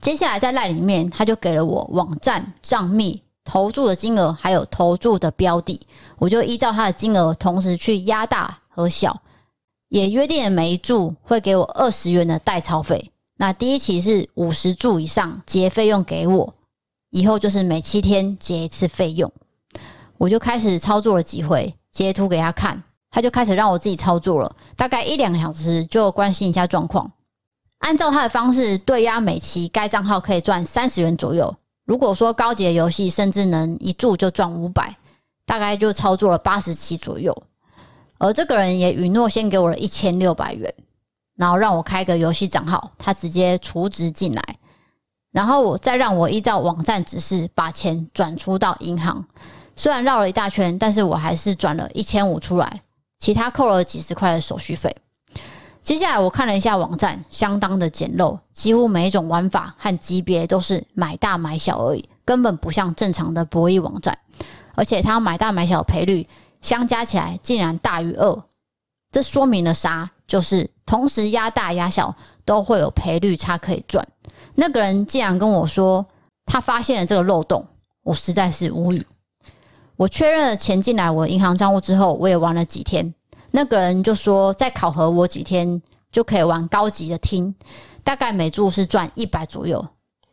[0.00, 5.78] 接下来在赖里面，他就给了我网站账密、投注的金额，还有投注的标的，
[6.18, 9.20] 我就依照他的金额，同时去压大和小，
[9.90, 13.12] 也约定了每一注会给我二十元的代操费。
[13.36, 16.54] 那第一期是五十注以上结费用给我，
[17.10, 19.30] 以后就是每七天结一次费用。
[20.16, 27.12] 我就开始操作了几回，截图给他看，他就开始让我自己操作了，大概一两个小时就关心一下状况。
[27.80, 31.54] 按照他的方式对压每期，该账号可以赚三十元左右。
[31.84, 34.96] 如果说高级的游戏，甚至能一注就赚五百，
[35.44, 37.36] 大概就操作了八十期左右。
[38.18, 40.72] 而这个人也允诺先给我了一千六百元，
[41.36, 44.42] 然后让我开个游戏账号，他直接储值进来，
[45.32, 49.24] 然后我再让我依照网站指示把钱转出到银行。
[49.74, 52.82] 虽然绕了一大圈，但是我还是转了一千五出来，
[53.18, 54.94] 其他扣了几十块的手续费。
[55.82, 64.16] 接下来我看了一下网站，相当的简陋，几乎每一种玩法和级别都是买大买小而已，根本不像正常的博弈网站。
[64.74, 66.28] 而且它买大买小赔率
[66.62, 68.42] 相加起来竟然大于二，
[69.10, 70.10] 这说明了啥？
[70.26, 72.14] 就是同时压大压小
[72.44, 74.06] 都会有赔率差可以赚。
[74.54, 76.06] 那个人竟然跟我说
[76.46, 77.66] 他发现了这个漏洞，
[78.02, 79.04] 我实在是无语。
[79.96, 83.12] 我确认了钱进来我银行账户之后，我也玩了几天。
[83.50, 85.80] 那个人就说，再考核我几天
[86.12, 87.54] 就可以玩高级的厅，
[88.04, 89.86] 大概每注是赚一百左右，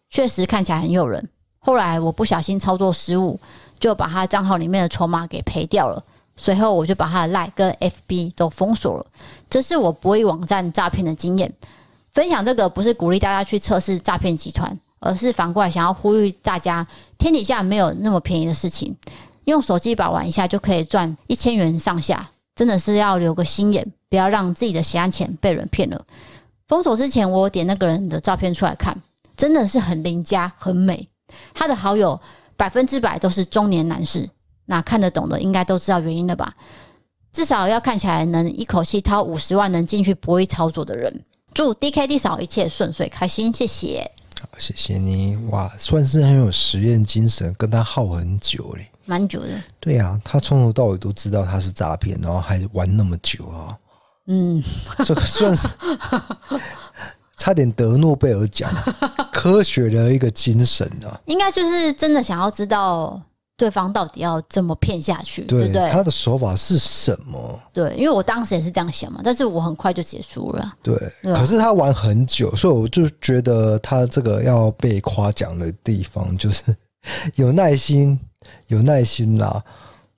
[0.10, 1.30] 确实看起来很诱人。
[1.60, 3.40] 后来我不小心操作失误，
[3.80, 6.04] 就把他账号里面的筹码给赔掉了。
[6.36, 9.06] 随后我就把他的 LINE 跟 FB 都封锁了。
[9.50, 11.52] 这是我博弈网站诈骗的经验。
[12.14, 16.86] 分享这个不是鼓励大家去测试诈骗集团，而是反过来想要呼吁大家，
[17.18, 18.96] 天底下没有那么便宜的事情，
[19.46, 22.30] 用手机把玩一下就可以赚一千元上下。
[22.58, 26.06] 真的是要留个心眼，不要让自己的血汗钱被人骗了。
[26.68, 29.00] 封锁之前，我点那个人的照片出来看，
[29.38, 31.08] 真的是很邻家，很美。
[31.54, 32.20] 他的好友
[32.56, 34.28] 百分之百都是中年男士，
[34.66, 36.56] 那看得懂的应该都知道原因了吧？
[37.32, 41.24] 至少要看起来能一口气掏五十万能进去博弈操作的人。
[41.54, 44.12] 祝 DKD 嫂一切顺遂开心，谢谢。
[44.42, 49.48] 好，谢谢你哇，算是很有实验精神，跟他耗很久嘞，蛮久的。
[49.80, 53.76] 对啊，他从头到尾都知道他是诈骗，然后还玩那么久啊。
[54.28, 54.62] 嗯，
[55.04, 55.68] 这个算是
[57.38, 58.72] 差点得诺贝尔奖，
[59.34, 61.20] 科学的一个精神啊。
[61.26, 63.20] 应该就是真的想要知道。
[63.60, 65.42] 对方到底要怎么骗下去？
[65.46, 65.90] 对，对不对？
[65.90, 67.60] 他的手法是什么？
[67.74, 70.74] 对，因为我当时也是这样想嘛，但是我很快就结束了。
[70.84, 76.66] 对，对可是他玩很久，所以我就觉得他这个要被夸奖的地方就是
[77.34, 78.20] 有耐心，
[78.68, 79.64] 有耐心啦。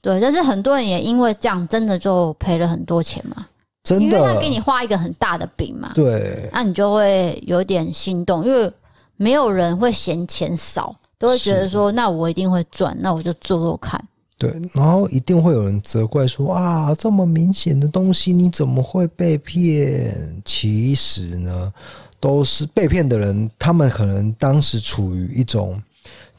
[0.02, 3.46] 对，但是很多人也因为这样，真的就赔了很多钱嘛。
[3.84, 5.92] 真的，因为他给你画一个很大的饼嘛。
[5.96, 8.72] 对，那你就会有点心动，因为
[9.18, 10.96] 没有人会嫌钱少。
[11.18, 14.02] 都会觉得说，那我一定会赚，那我就做做看。
[14.38, 20.42] 对，然后一定会有人责怪说啊，这么明显的东西你怎么会被骗？
[20.46, 21.74] 其实呢，
[22.22, 25.78] 都是被骗的人，他们可能当时处于一种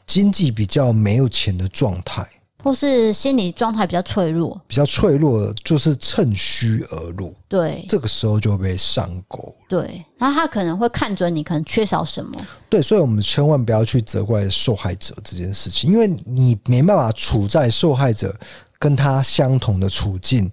[0.05, 2.27] 经济比较没有钱的状态。
[2.63, 7.33] 或是心理状态比较脆弱，比较脆弱，就是趁虚而入。
[7.49, 9.51] 对，这个时候就会被上钩。
[9.67, 12.39] 对，然后他可能会看准你可能缺少什么。
[12.69, 18.39] 对，所以我们千万不要去责怪受害者这件事情，因为你没办法处在受害者
[18.77, 20.47] 跟他相同的处境。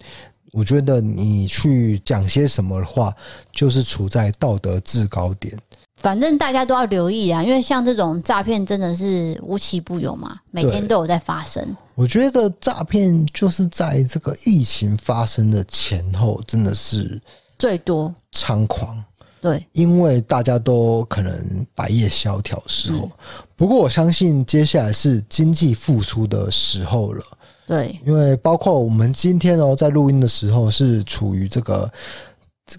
[0.52, 3.14] 我觉得你去讲些什么的话，
[3.52, 5.54] 就是处在道德制高点。
[6.00, 11.76] 反正大家都要留意啊，因为像这种诈骗真的是无奇不有嘛，每天都有在发生。
[11.94, 17.20] 我觉得诈骗就是在这个疫情发生的前后，真的是
[17.58, 19.02] 最多猖狂。
[19.40, 23.10] 对，因为大家都可能百业萧条的时候。
[23.56, 27.24] 不过我相信接下来是经济复苏的时候了。
[27.66, 31.88] 对，因为包括我们今天哦，在录音的时候是处于这个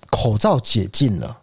[0.10, 1.38] 口罩解禁了。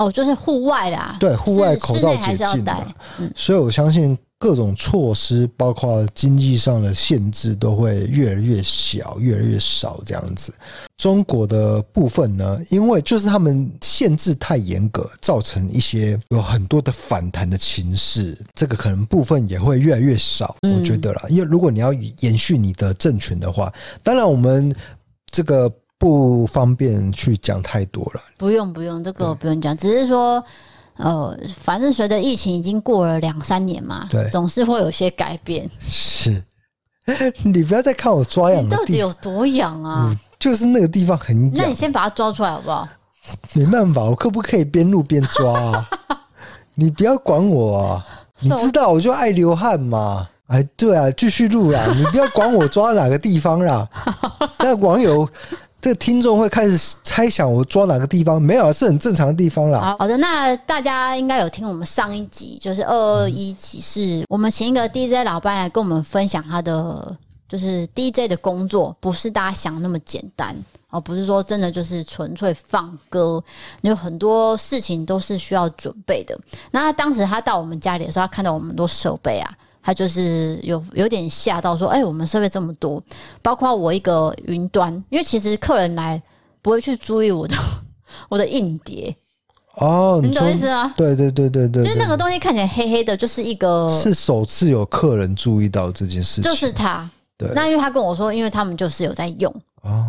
[0.00, 2.74] 哦，就是户外啦，对，户外口罩解禁的，
[3.18, 10.54] 嗯，所以我相信各种措施，包括经济上的限制，都会越来越小，越来越少这样子。
[10.96, 23.70] 中国的部分呢，因为就是他们限制太严格，造成一些有很多的反弹的情势，这个可能部分也会越来越少，我觉得啦，因为如果你要延续你的政权的话，
[24.02, 24.74] 当然我们
[25.30, 25.70] 这个。
[26.00, 28.20] 不方便去讲太多了。
[28.38, 30.42] 不用不用，这个不用讲，只是说，
[30.96, 35.70] 呃，反正随着疫情已经过了两三年嘛，对，总是会有些改变。
[35.78, 36.42] 是，
[37.44, 40.16] 你不要再看我抓痒，到底有多痒啊、嗯？
[40.40, 41.64] 就是那个地方很痒。
[41.64, 42.88] 那你先把它抓出来好不好？
[43.52, 45.90] 没办法，我可不可以边录边抓啊？
[46.74, 48.06] 你不要管我啊！
[48.40, 50.26] 你知道我就爱流汗嘛。
[50.46, 51.86] 哎，对啊，继续录啦！
[51.94, 53.86] 你不要管我抓哪个地方啦。
[54.58, 55.28] 那网友。
[55.80, 59.96] 这个听众会开始猜想我抓哪个地方，没有，是很正常的地方啦。
[59.98, 67.16] 好的，那大家应该有听我们上一集，就是二二一集，是我们请一个 DJ 老班来跟我们分享他的
[67.48, 70.54] 就是 DJ 的工作，不是大家想那么简单
[70.90, 73.42] 哦，不是说真的就是纯粹放歌，
[73.80, 76.38] 有很多事情都是需要准备的。
[76.70, 79.50] 那当时他到我们家里的时候，他看到我们很多设备啊。
[79.90, 83.02] 他就是有有点吓到，说：“哎、欸，我们设备这么多，
[83.42, 86.22] 包括我一个云端，因为其实客人来
[86.62, 87.56] 不会去注意我的
[88.28, 89.12] 我的硬碟
[89.74, 90.94] 哦，你懂意思吗？
[90.96, 97.10] 对对对对对，就是那个东西看起来黑黑的，就是一个是首次有客人注意到这件事情，就是他。
[97.36, 99.52] 对，那因为他跟我说，因为他们就是有在用。”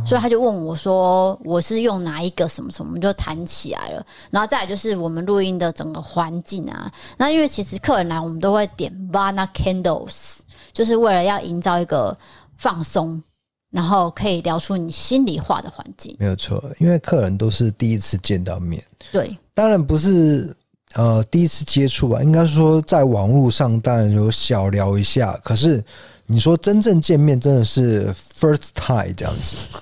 [0.06, 4.06] 所以他就问我说：“我是用哪一个什么什么？”我们就谈起来了。
[4.30, 6.92] 然后再来就是我们录音的整个环境啊。
[7.16, 10.40] 那因为其实客人来，我们都会点 Vana Candles，
[10.74, 12.18] 就是为了要营造一个
[12.58, 13.24] 放松，
[13.70, 16.14] 然后可以聊出你心里话的环境。
[16.20, 18.84] 没有错，因为客人都是第一次见到面。
[19.10, 20.54] 对，当然不是
[20.96, 25.82] 呃第一次接触吧，应该说在网络上当然有小聊一下，可是。
[26.28, 29.80] 你说真正见面真的是 first time 这样子，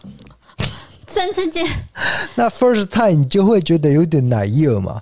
[1.08, 1.66] 真正见
[2.36, 5.02] 那 first time 你就会觉得有点奶热嘛。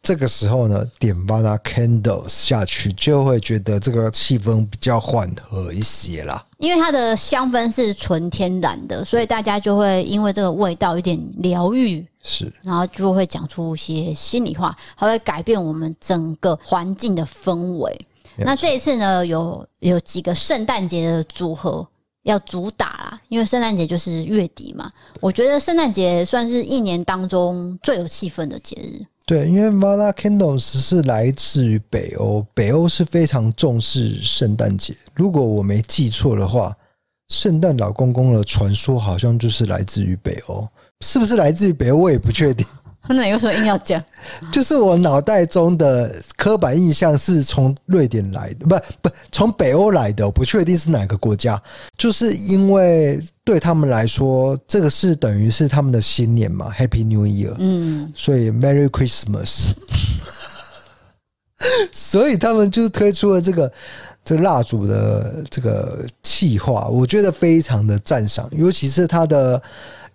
[0.00, 6.42] 这个时候呢，点 Vana Candles 下去，就会觉得这个气氛比较缓和一些啦。
[6.56, 18.07] 因为它的香氛是纯天然的，所以大家就会因为这个味道有点疗愈，是，然后就会讲出一些心里话，还会改变我们整个环境的氛围。
[18.38, 21.86] 那这一次呢，有有几个圣诞节的组合，
[22.22, 24.90] 要主打啦，因为圣诞节就是月底嘛。
[25.20, 29.04] 我觉得圣诞节算是一年当中最有气氛的节日。
[29.26, 34.96] 对，因为 Vala Candles 是来自于北欧，北欧是非常重视圣诞节。
[35.14, 36.74] 如果我没记错的话，
[37.28, 40.66] 圣诞老公公的传说好像就是来自于北欧，
[41.04, 41.96] 是不是来自于北欧？
[41.96, 42.66] 我也不确定。
[43.08, 44.02] 那有什么硬要讲？
[44.52, 51.60] 就是我脑袋中的刻板印象是从瑞典来的，不不，从北欧来的，我不确定是哪个国家。
[51.96, 57.54] 就是因为对他们来说，这个是等于是他们的新年嘛，Happy New Year。
[57.58, 59.72] 嗯，所以 Merry Christmas。
[61.92, 63.72] 所以他们就推出了这个
[64.24, 69.62] 这个蜡烛的这个气化，我觉得非常的赞赏，尤其是它的。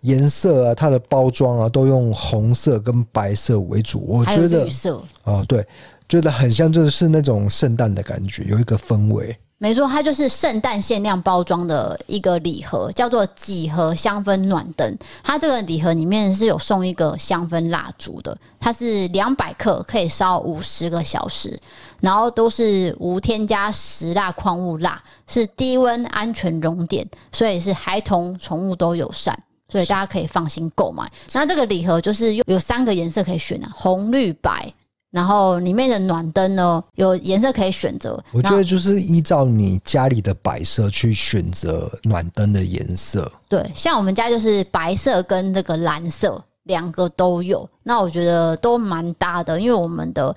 [0.04, 4.06] 颜色啊，它的包装啊，都用红色跟白色为主。
[4.08, 5.66] 我觉得，绿色哦，对，
[6.08, 9.38] 觉得很像，就是那种圣诞的感觉，有一个氛围。
[9.60, 14.93] 没错，它就是圣诞限量包装的一个礼盒，叫做几何香氛暖灯。
[15.24, 21.58] 它这个礼盒里面是有送一个香氛蜡烛的，它是两百克，可以烧五十个小时，
[22.01, 29.41] 然后都是无添加石蜡矿物蜡，是低温安全熔点，所以是孩童、宠物都友善。
[29.74, 31.03] 所以大家可以放心购买。
[31.32, 34.71] 那这个礼盒就是有有三个颜色可以选啊，红、绿、白。
[35.09, 38.24] 然后里面的暖灯呢，有颜色可以选择。
[38.32, 43.32] 我觉得就是依照你家里的摆设去选择暖灯的颜色。
[43.49, 47.67] 对，像我们家就是白色跟这个蓝色两个都有。
[47.82, 50.36] 那我觉得都蛮搭的，因为我们的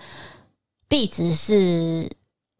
[0.89, 2.09] 壁纸是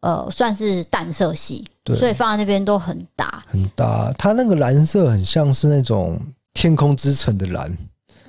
[0.01, 1.65] 呃算是淡色系，
[1.95, 3.43] 所以放在那边都很搭。
[3.47, 6.19] 很搭，它那个蓝色很像是那种。
[6.57, 7.71] 天空之城的蓝，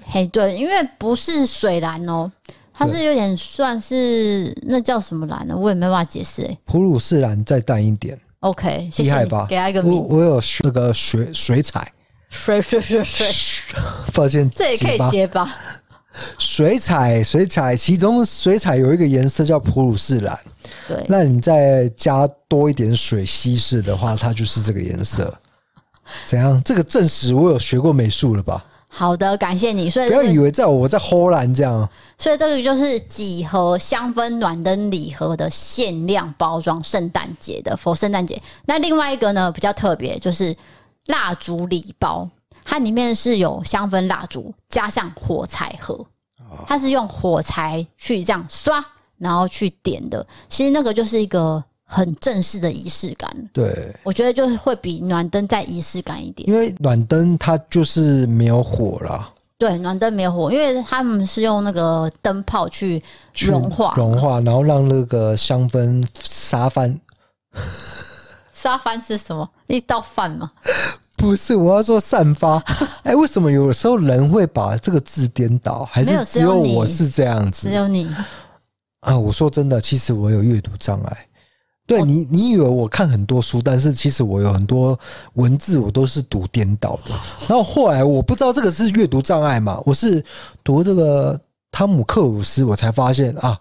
[0.04, 2.30] 嘿，对，因为不是水蓝哦，
[2.74, 5.56] 它是有点算是那叫什么蓝呢？
[5.56, 6.54] 我也没办法解释哎。
[6.66, 9.46] 普鲁士蓝再淡一点，OK，厉害吧？
[9.48, 11.90] 给他一个名，我我有那个水水彩，
[12.28, 13.74] 水水水水，
[14.12, 15.56] 抱歉，这也可以接吧？
[16.36, 20.38] 水彩水彩，其中水彩有一个颜色叫普鲁士蓝，
[20.86, 25.34] 对，那你再加多一点水稀释的话，它就是这个颜色。
[26.24, 26.60] 怎样？
[26.64, 28.64] 这个证实我有学过美术了吧？
[28.90, 29.90] 好的，感谢你。
[29.90, 31.88] 所以、这个、不要以为在我在荷兰这样。
[32.18, 38.40] 所以这个就是几何香氛暖灯礼盒的限量包装，圣诞节的，for 圣诞节。
[38.64, 40.56] 那另外一个呢，比较特别，就是
[41.06, 42.28] 蜡烛礼包，
[42.64, 46.06] 它里面是有香氛蜡烛加上火柴盒，
[46.66, 48.82] 它是用火柴去这样刷，
[49.18, 50.26] 然后去点的。
[50.48, 51.62] 其实那个就是一个。
[51.90, 59.32] 很正式的仪式感，对，我觉得就是会比暖灯再仪式感一点，因为暖灯它就是没有火啦。
[59.56, 63.02] 对，暖灯没有火，因为他们是用那个灯泡去
[63.34, 66.96] 融化，融化，然后让那个香氛沙翻。
[68.52, 69.48] 沙翻是什么？
[69.66, 70.52] 一道饭吗？
[71.16, 72.58] 不是，我要说散发。
[73.02, 75.84] 哎、欸，为什么有时候人会把这个字颠倒？
[75.90, 77.68] 还是只有我是这样子？
[77.68, 78.14] 只有你
[79.00, 79.18] 啊！
[79.18, 81.27] 我说真的，其实我有阅读障碍。
[81.88, 84.96] 对你，你以为我看很多书，但是其实我有很多
[85.34, 87.12] 文字我都是读颠倒的。
[87.48, 90.22] 然后后来我不知道这个是阅读障碍嘛，我是
[90.62, 91.40] 读这个
[91.72, 93.58] 汤姆克鲁斯，我才发现啊，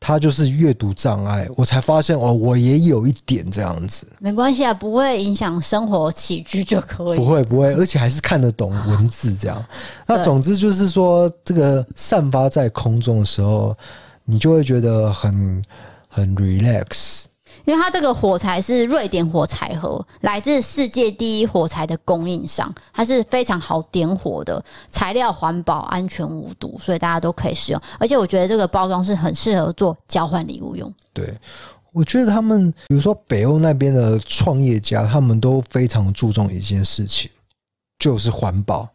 [0.00, 1.48] 他就是阅读障碍。
[1.56, 4.08] 我才发现哦，我也有一点这样子。
[4.18, 7.16] 没关系啊，不会影响生活起居就可以。
[7.16, 9.64] 不会不会，而且还是看得懂文字这样。
[10.04, 13.76] 那总之就是说，这个散发在空中的时候，
[14.24, 15.62] 你就会觉得很
[16.08, 17.26] 很 relax。
[17.64, 27.80] 因为它这个火柴是瑞典火柴盒，来自世界第一火柴的供应商，它是非常好点火的，材料环保、安全无毒，所以大家都可以使用。
[27.98, 30.92] 而且我觉得这个包装是很适合做交换礼物用。
[31.12, 31.32] 对，
[31.92, 37.30] 我觉得他们比如说北欧那边的创业家，他们都非常注重一件事情，
[37.98, 38.88] 就是环保。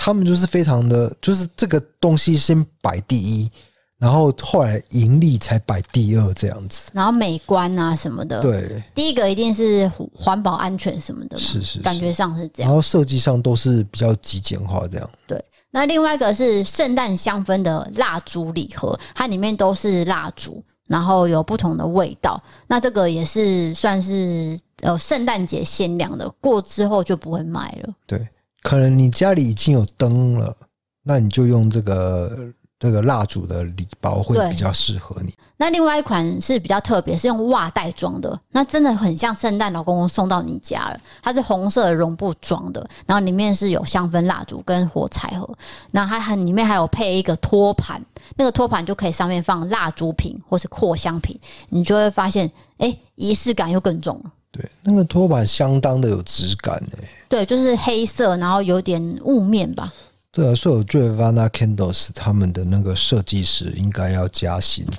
[0.00, 3.50] 他们就是非常的，就是这个东西先摆第一。
[3.98, 12.70] 然后后来盈利才摆第二这样子，然后美观啊什么的，对，第一个一定是环保安全什么的，是，是是，感觉上是这样。
[12.70, 15.10] 然后设计上都是比较极简化这样。
[15.26, 22.40] 对，那另外一个是圣诞香氛的蜡烛礼盒，它里面都是蜡烛，然后有不同的味道。
[22.68, 27.92] 那这个也是算是呃圣诞节限量的，过之后就不会卖了。
[28.06, 28.28] 对，
[28.62, 30.56] 可能你家里已经有灯了，
[31.02, 32.52] 那你就用这个。
[32.78, 35.32] 这个蜡烛的礼包会比较适合你。
[35.56, 41.00] 那另外一款是比较特别，是用袜袋装的，那真的很像圣诞老公公送到你家了。
[41.20, 45.50] 它是红色的绒布装的，然后里面是有香氛蜡烛跟火柴盒，
[45.90, 48.00] 那它还里面还有配一个托盘，
[48.36, 51.36] 那个托盘就可以上面放蜡烛瓶或是扩香瓶，
[51.70, 54.30] 你就会发现，哎，仪式感又更重了。
[54.52, 57.08] 对，那个托盘相当的有质感诶。
[57.28, 59.92] 对，就是黑色，然后有点雾面吧。
[60.30, 64.86] 对啊，所以我觉得 Vana Candles 他们的那个设计师应该要加薪。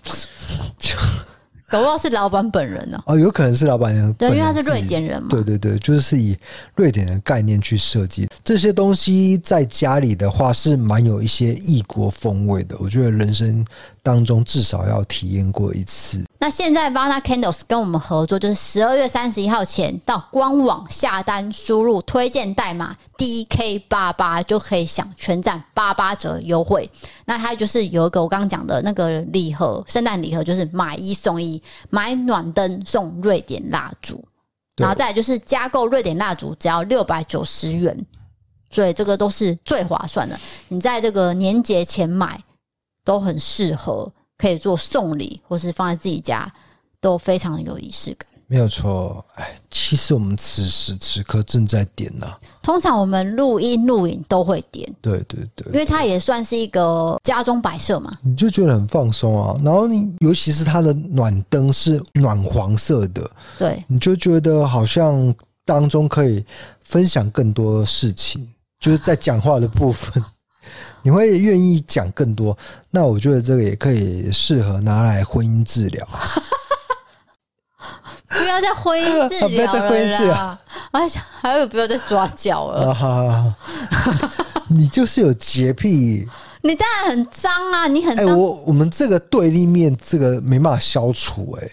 [1.70, 3.04] 搞不好是老板本人呢、啊？
[3.14, 4.12] 哦，有可能是老板人。
[4.14, 5.28] 对，因为他是瑞典人嘛。
[5.30, 6.36] 对对对，就是以
[6.74, 12.76] 瑞典的概念去设计这些东西，在家里的话是蛮有一些异国风味的。
[12.80, 13.64] 我觉得人生
[14.02, 16.24] 当中至少要体验过一次。
[16.42, 26.90] 那现在 Vana Candles 跟我们合作，就是十二月三十一号前到官网下单，输入推荐代码 DK 八八就可以享全站八八折优惠。
[27.26, 34.24] 那它就是有一个我刚刚讲的那个礼盒，圣诞礼盒就是买一送一，买暖灯送瑞典蜡烛，
[34.78, 38.06] 然后再来就是加购瑞典蜡烛只要六百九十元，
[38.70, 40.40] 所以这个都是最划算的。
[40.70, 42.42] 你在这个年节前买
[43.04, 44.10] 都很适合。
[44.40, 46.52] 可以做送礼，或是放在自己家，
[47.00, 48.28] 都非常有仪式感。
[48.48, 52.40] 没有错，哎，其实我们此时此刻正在点呢、啊。
[52.64, 58.18] 通常我们录音录影都会点，对对对，因为它也算是一个家中摆设嘛。
[58.24, 63.30] 你就觉得很放松啊，然后你尤其是它的暖灯是暖黄色的，
[63.60, 65.32] 对，你就觉得好像
[65.64, 66.44] 当中可以
[66.82, 70.24] 分享更多事情，就是在讲话的部分。
[71.10, 72.56] 你会愿意讲更多？
[72.92, 76.08] 那我觉得这个也可以适合拿来婚姻治疗。
[78.30, 80.56] 不要再婚姻治疗了， 不要再婚姻治疗。
[80.92, 81.10] 哎，
[81.42, 82.94] 还有不要再抓脚了。
[82.94, 83.56] 啊、
[84.70, 86.28] 你就是有洁癖，
[86.62, 87.88] 你当然很脏啊！
[87.88, 88.28] 你很脏。
[88.28, 91.66] 哎，我我们这个对立面，这个没办法消除、欸。
[91.66, 91.70] 哎，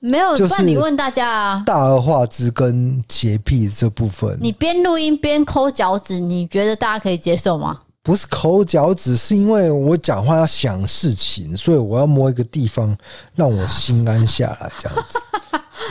[0.00, 7.80] 没有，就是你问大家啊，大而化之跟洁癖这部分，你边录音边抠脚趾，你觉得大家可以接受吗？
[8.06, 12.96] 不是抠脚趾，是因为我讲话要想事情，所以我要摸一个地方
[13.34, 15.18] 让我心安下来，这样子。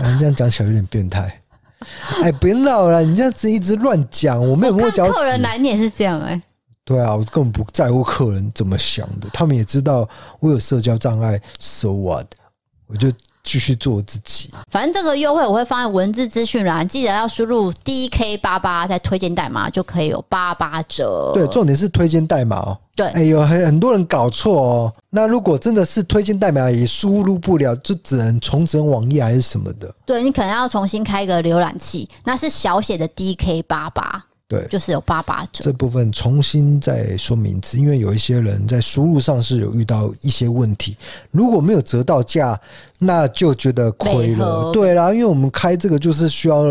[0.02, 1.42] 啊、 这样讲起来有点变态。
[2.24, 5.12] 哎，别闹了，你这样子一直乱讲，我没有摸脚趾。
[5.12, 6.42] 客人来你也是这样哎、欸？
[6.86, 10.08] 对啊，我根本不在乎客人怎么想的，他们也知道
[10.40, 12.28] 我有社交障碍，so what？
[12.88, 13.12] 我就。
[13.46, 21.32] 继续做自己，反正这个优惠我会放在文字资讯栏，记得要输入 DK 八八，再推荐代码就可以有八八折。
[21.34, 22.78] 对，重点是推荐代码哦。
[22.96, 24.94] 对，哎呦，很很多人搞错哦。
[25.10, 29.94] 那如果真的是推荐代码也输入不了，就只能重整网页还是什么的。
[30.06, 34.26] 对，你可能要重新开一个浏览器，那是小写的 DK 八八。
[34.48, 35.64] 对，就是有八八折。
[35.64, 40.96] 这部分重新再说明一次，因为有一些人在输入上是有遇到一些问题，
[41.32, 42.60] 如果没有折到价，
[43.00, 44.72] 那就觉得亏了。
[44.72, 46.64] 对啦，因为我们开这个就是需要，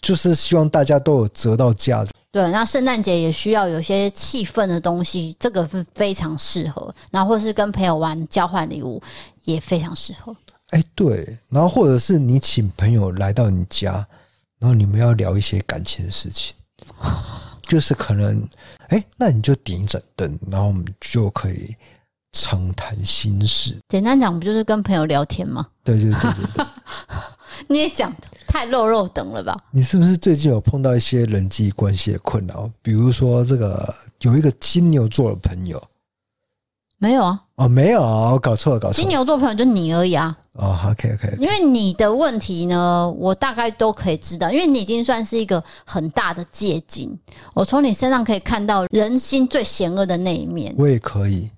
[0.00, 2.06] 就是希望大家都有折到价。
[2.32, 6.94] 对，那圣诞节也需要有些气氛的东西，这个是非常适合。
[7.10, 9.02] 然后或是跟朋友玩交换礼物，
[9.44, 10.34] 也非常适合。
[10.70, 14.06] 哎，对，然后或者是你请朋友来到你家，
[14.58, 16.54] 然后你们要聊一些感情的事情。
[17.66, 18.40] 就是可能，
[18.88, 21.74] 哎、欸，那你就点一盏灯，然后我们就可以
[22.32, 23.78] 畅谈心事。
[23.88, 25.66] 简单讲，不就是跟朋友聊天吗？
[25.84, 26.66] 对对对对对。
[27.68, 28.12] 你也讲
[28.46, 29.56] 太肉肉等了吧？
[29.70, 32.70] 你是不是最近有碰到一些人际关系的困扰？
[32.82, 35.80] 比如说，这个有一个金牛座的朋友，
[36.98, 37.40] 没有啊？
[37.56, 38.94] 哦，没有搞错了，搞错了。
[38.94, 40.36] 金牛座朋友就你而已啊。
[40.54, 47.16] 哦，OK OK，因为你的问题呢，我大概都可以知道，因为你已经算是一个很大的借镜，
[47.54, 50.74] 我从你身上可以看到人心最险恶的那一面。
[50.76, 51.48] 我也可以，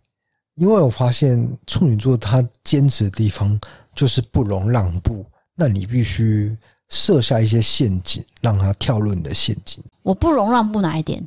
[0.56, 3.58] 因为我发现处女座他坚持的地方
[3.94, 5.24] 就是不容让步，
[5.56, 6.54] 那你必须
[6.90, 9.82] 设下一些陷阱，让他跳入你的陷阱。
[10.02, 11.26] 我不容让步哪一点？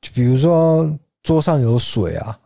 [0.00, 0.90] 就比如说
[1.22, 2.38] 桌上有水啊。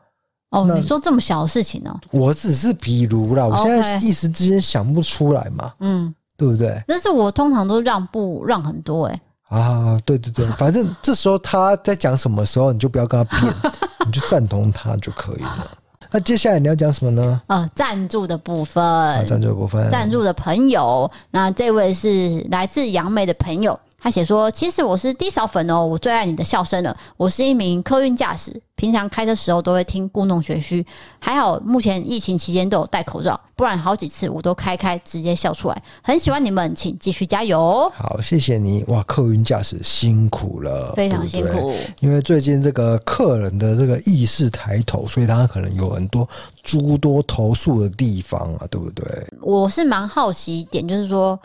[0.50, 1.90] 哦，你说这么小的事情呢？
[1.90, 2.00] 哦？
[2.10, 6.82] 我只是比如啦，我现在一时之间想不出来嘛，嗯，对不对？
[6.86, 9.20] 但是我通常都让步让很多哎。
[9.48, 13.54] 啊，对对对， 反正这时候他在讲什么时候，你就不要跟他辩，
[14.06, 15.70] 你就赞同他就可以了。
[16.12, 17.42] 那接下来你要讲什么呢？
[17.48, 18.82] 啊，赞助的部分，
[19.26, 23.78] 赞助的部分，赞助的朋友，那这位是来自杨梅的朋友。
[24.06, 26.96] 他写说：“其实我是低扫粉哦，我最爱你的笑声了。
[27.16, 30.86] 我是一名客运驾驶，平常开车时候都会听故弄玄虚。
[31.18, 35.82] 还好目前疫情期间都有戴口罩，不然好几次我都开开直接笑出来。
[36.04, 37.90] 很喜欢你们，请继续加油。
[37.96, 39.02] 好，谢谢你哇！
[39.02, 41.52] 客运驾驶辛苦了，非常辛苦。
[41.52, 46.28] 对对，因为最近这个客人的这个意识抬头，所以他可能有很多
[46.62, 49.04] 诸多投诉的地方啊，对不对？
[49.40, 51.36] 我是蛮好奇一点，就是说。”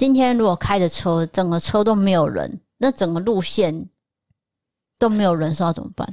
[0.00, 3.86] 今天如果开着车，整个车都没有人，那整个路线
[4.98, 6.08] 都没有人，说要怎么办？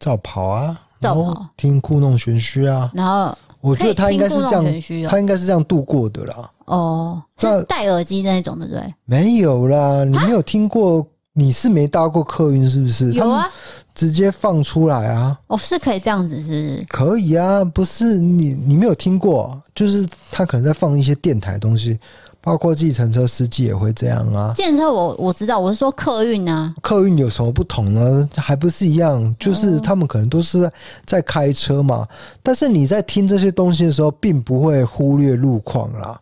[0.00, 2.90] 照跑啊，照跑，听故弄玄虚啊。
[2.92, 4.64] 然后我觉得他应该是这样，
[5.08, 6.50] 他应该是这样度过的啦。
[6.64, 8.92] 哦，是戴耳机那一种，对不对？
[9.04, 11.06] 没有啦，你没有听过？
[11.32, 13.12] 你是没搭过客运是不是？
[13.12, 13.48] 有啊，
[13.94, 15.38] 直接放出来啊！
[15.46, 16.84] 哦，是可以这样子，是不是？
[16.88, 21.96] 可以啊，不是你你没有听过，就是他可能在放一些电台东西。
[22.48, 24.52] 包括计程车司机也会这样啊。
[24.56, 26.74] 计程车我我知道，我是说客运啊。
[26.80, 28.26] 客运有什么不同呢？
[28.34, 30.70] 还不是一样，就是他们可能都是
[31.04, 32.08] 在开车嘛。
[32.42, 36.18] 但是你在听这些东西的时候，并不会忽略路况啦。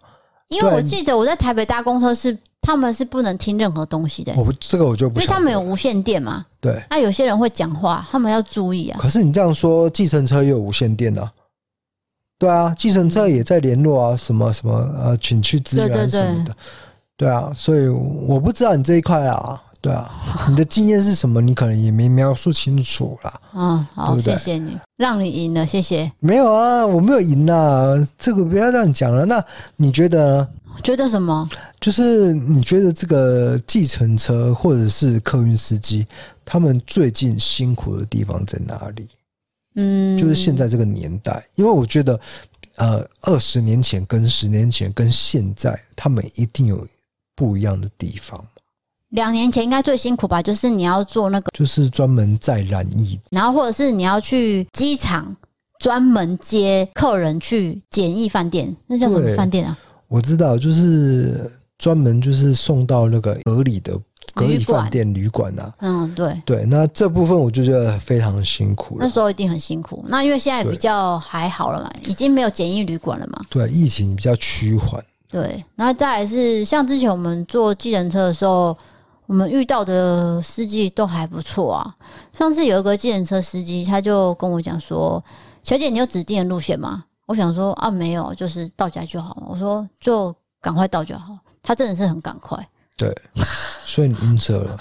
[0.49, 4.33] 因为我记得我在台北搭公车是，他们是不能听任何东西的。
[4.37, 6.45] 我不这个我就不，因为他们有无线电嘛。
[6.61, 6.83] 对。
[6.91, 8.99] 那有些人会讲话，他们要注意啊。
[9.01, 11.31] 可是你这样说，计程车也有无线电啊。
[12.39, 16.57] 对啊，计程车也在联络啊，什么什么呃，请去支援什么的。
[17.17, 20.11] 对，啊，所以我不知道你这一块啊，对啊，
[20.51, 21.41] 你的经验是什么？
[21.41, 23.41] 你可能也没描述清楚啦。
[23.55, 26.13] 嗯，好，对对谢谢你，让你赢了，谢谢。
[26.19, 29.25] 没有啊，我没有赢啊，这个不要让你讲了。
[29.25, 29.43] 那
[29.77, 30.49] 你觉得呢？
[30.83, 31.49] 觉得什么？
[31.81, 36.07] 就是你觉得这个计程车或者是客运司机，
[36.45, 39.09] 他们最近辛苦的地方在哪里？
[39.77, 42.19] 嗯，就是现在这个年代，因为我觉得，
[42.77, 46.87] 呃，二十年前跟十年前跟现在，他们一定有
[47.35, 48.45] 不一样的地方。
[49.11, 55.35] 两年前应该最辛苦吧，就是你要做那个，就是专门载染疫，然后或者是你要去机场
[55.79, 59.79] 专门接客人去简易饭店，那叫什么饭店啊？
[60.09, 63.97] 我知道，就是专门就是送到那个隔离的。
[64.37, 68.99] 隔离饭店、旅馆呐，嗯，对对，那这部分我就觉得非常辛苦。
[69.01, 70.05] 那时候一定很辛苦。
[70.09, 73.41] 那因为现在比较还好了嘛，已经没有检疫旅馆了嘛。
[73.49, 75.03] 对，疫情比较趋缓。
[75.29, 78.77] 对，然后再来是像之前我们坐计程车的时候，
[79.27, 81.97] 我们遇到的司机都还不错啊。
[82.33, 85.23] 上次有一个计程车司机，他就跟我讲说
[85.65, 92.57] ：“小姐，你有指定的路线吗？”我想说：“啊，没有，就是到家就好。”我说：“就赶快到就好。”他真的是很赶快。
[92.97, 93.15] 对。
[93.85, 94.79] 所以你晕车了。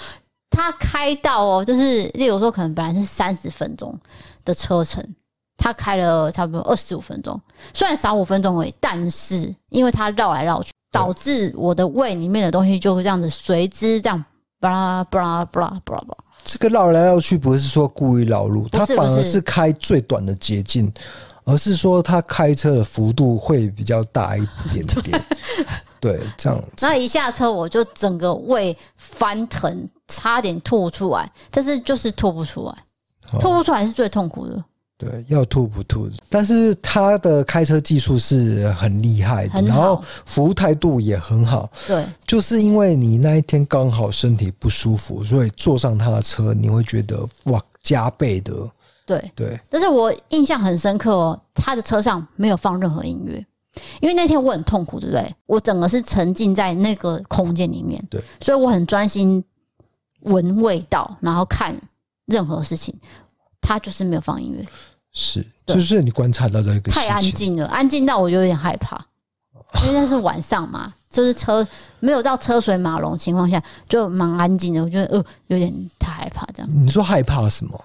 [0.50, 3.98] 他开到哦，就是例如说，可能本来是三十分钟
[4.44, 5.04] 的车程，
[5.58, 7.38] 他开了差不多二十五分钟，
[7.74, 14.24] 虽然少五分钟而已，但是因为他绕来绕去，导致我的胃里面的东西就这样子随之这样
[14.58, 16.16] 巴拉巴拉巴拉巴拉巴拉。
[16.42, 20.90] 这个绕来绕去不是说故意绕路，他反而是开最短的捷径，
[21.44, 25.22] 而是说他开车的幅度会比较大一点点。
[26.00, 26.86] 对，这样子。
[26.86, 32.74] 那一下车我就整个胃翻腾，差点吐出来，但是就是吐不出来，
[33.40, 34.64] 吐不出来是最痛苦的。
[34.98, 41.70] 对，要吐不吐，但是他的开车技术是很厉害的，然后服务态度也很好。
[41.86, 48.54] 对，就是因为你那一天刚好身体不舒服，所以坐上他的车，你会觉得哇，加倍的。
[49.04, 53.44] 对对，但是我印象很深刻哦，他的车上没有放任何音乐。
[54.00, 55.34] 因为那天我很痛苦，对不对？
[55.46, 59.44] 我整个是沉浸在那个空间里面，对，所以我很专心
[60.20, 61.74] 闻味道，然后看
[62.26, 62.94] 任何事情。
[63.68, 64.64] 他就是没有放音乐，
[65.12, 68.96] 是，就是你观察到的一个太安静了，安静到我就有点害怕，
[69.82, 71.66] 因为那是晚上嘛，就是车
[71.98, 74.84] 没有到车水马龙情况下，就蛮安静的。
[74.84, 76.68] 我觉得呃有点太害怕这样。
[76.72, 77.84] 你说害怕什么？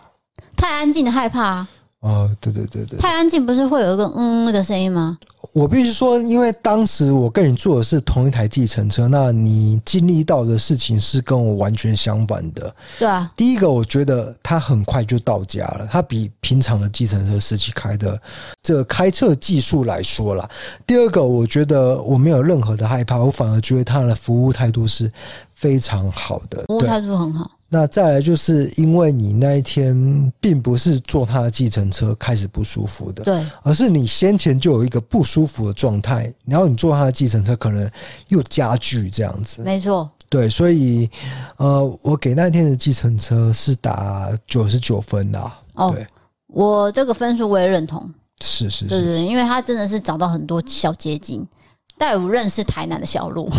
[0.56, 1.70] 太安静的害怕啊。
[2.02, 5.20] 哦，对对对对，太安静不是会有一个嗯的声音吗？
[5.54, 12.74] 我必须说，因为当时我跟你坐的是同一台计程车，那你经历到的事情是跟我完全相反的。
[12.98, 18.20] 对啊，第一个我觉得他很快就到家了，他比平常的计程车司机开的
[18.64, 20.50] 这个开车技术来说啦。
[20.88, 25.12] 第二个，我觉得我没有任何的害怕，我反而觉得他的服务态度是
[25.54, 27.52] 非常好的，服务态度很好。
[27.74, 29.96] 那再来就是因为你那一天
[30.42, 37.90] 并不是坐他的计程车开始不舒服的，对，而是你先前就有一个不舒服的状态，然后你坐他的计程车可能
[38.28, 41.10] 又加剧这样子，没错，对，所以
[41.56, 46.06] 呃，我给那天的计程车是打九十九分的，哦，对，
[46.48, 48.04] 我这个分数我也认同，
[48.42, 51.48] 是是是，对对，因为他真的是找到很多小捷径，
[51.98, 53.50] 带我认识台南的小路。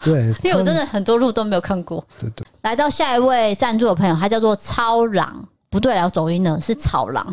[0.00, 2.04] 对， 因为我真的很多路都没有看过。
[2.18, 7.26] 对对，来到下一位赞助的朋友，他叫做超狼，不对，要走音了，是草狼。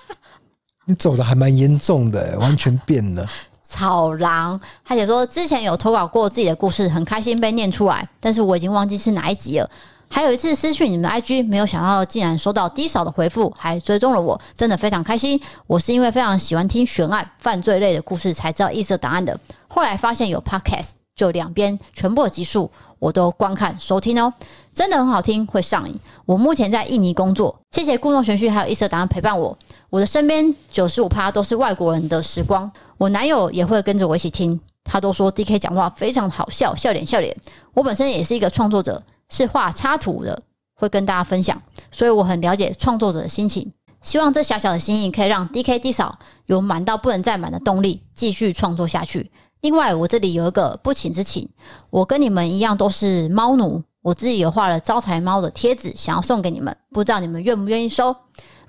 [0.86, 3.26] 你走的还蛮严重的， 完全变了。
[3.62, 9.70] 草狼，他写说之前有投稿过自己的故事，很开心被念出来，但是我已经忘记是哪一集了。
[10.12, 15.40] 还有一次私讯你们的 IG，没有想到竟然收到低少的回复，还追踪了我，真的非常开心。
[15.68, 19.38] 我是因为非常喜欢听悬案、犯罪类的故事，才知道异色档案的。
[19.70, 20.90] 后来发现有 Podcast。
[21.16, 24.32] 就两边全部的集数我都观看收听哦，
[24.72, 25.94] 真的很好听，会上瘾。
[26.24, 29.54] 我目前在印尼工作，谢谢故弄玄虚还有异色档案陪伴我。
[29.90, 37.36] 我的身边九十五趴都是外国人的时光，我男友也会跟着我一起听，他都说 DK 讲话非常好笑，笑脸笑脸。
[37.74, 40.42] 我本身也是一个创作者，是画插图的，
[40.74, 41.60] 会跟大家分享，
[41.90, 43.70] 所以我很了解创作者的心情。
[44.00, 49.30] 希望这小小的心意可以让 DK 弟嫂有满到不能再满的动力，继续创作下去。
[49.60, 51.48] 另外，我这里有一个不请之请，
[51.90, 58.16] 我跟你们一样都是猫奴，我自己有画了招财猫的贴纸，想要送给你们，不知道你们愿不愿意收？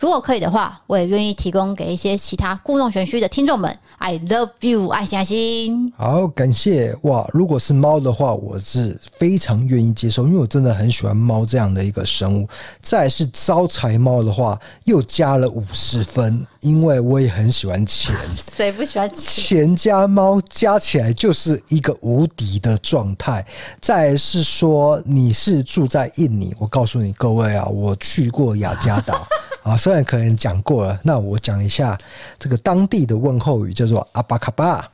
[0.02, 3.78] 如果可以的话，我也愿意提供给一些其他故弄玄虚的听众们。
[4.00, 5.94] I love you，爱心爱心。
[5.96, 7.30] 好，感谢哇！
[7.32, 12.50] 如果是猫的话，我是非常愿意接受，因为我真的很喜欢猫这样的一个生物。
[12.82, 18.16] 再是招财猫的话，又加了五十分，因为我也很喜欢钱。
[18.36, 19.68] 谁不喜欢钱？
[19.68, 23.46] 钱加猫加起来就是一个无敌的状态。
[23.80, 29.22] 再是说你是住在印尼，我告诉你各位啊，我去过雅加达。
[29.62, 31.98] 啊，虽然可能讲过了，那我讲一下
[32.40, 34.90] 这个当地的问候语叫做阿巴卡巴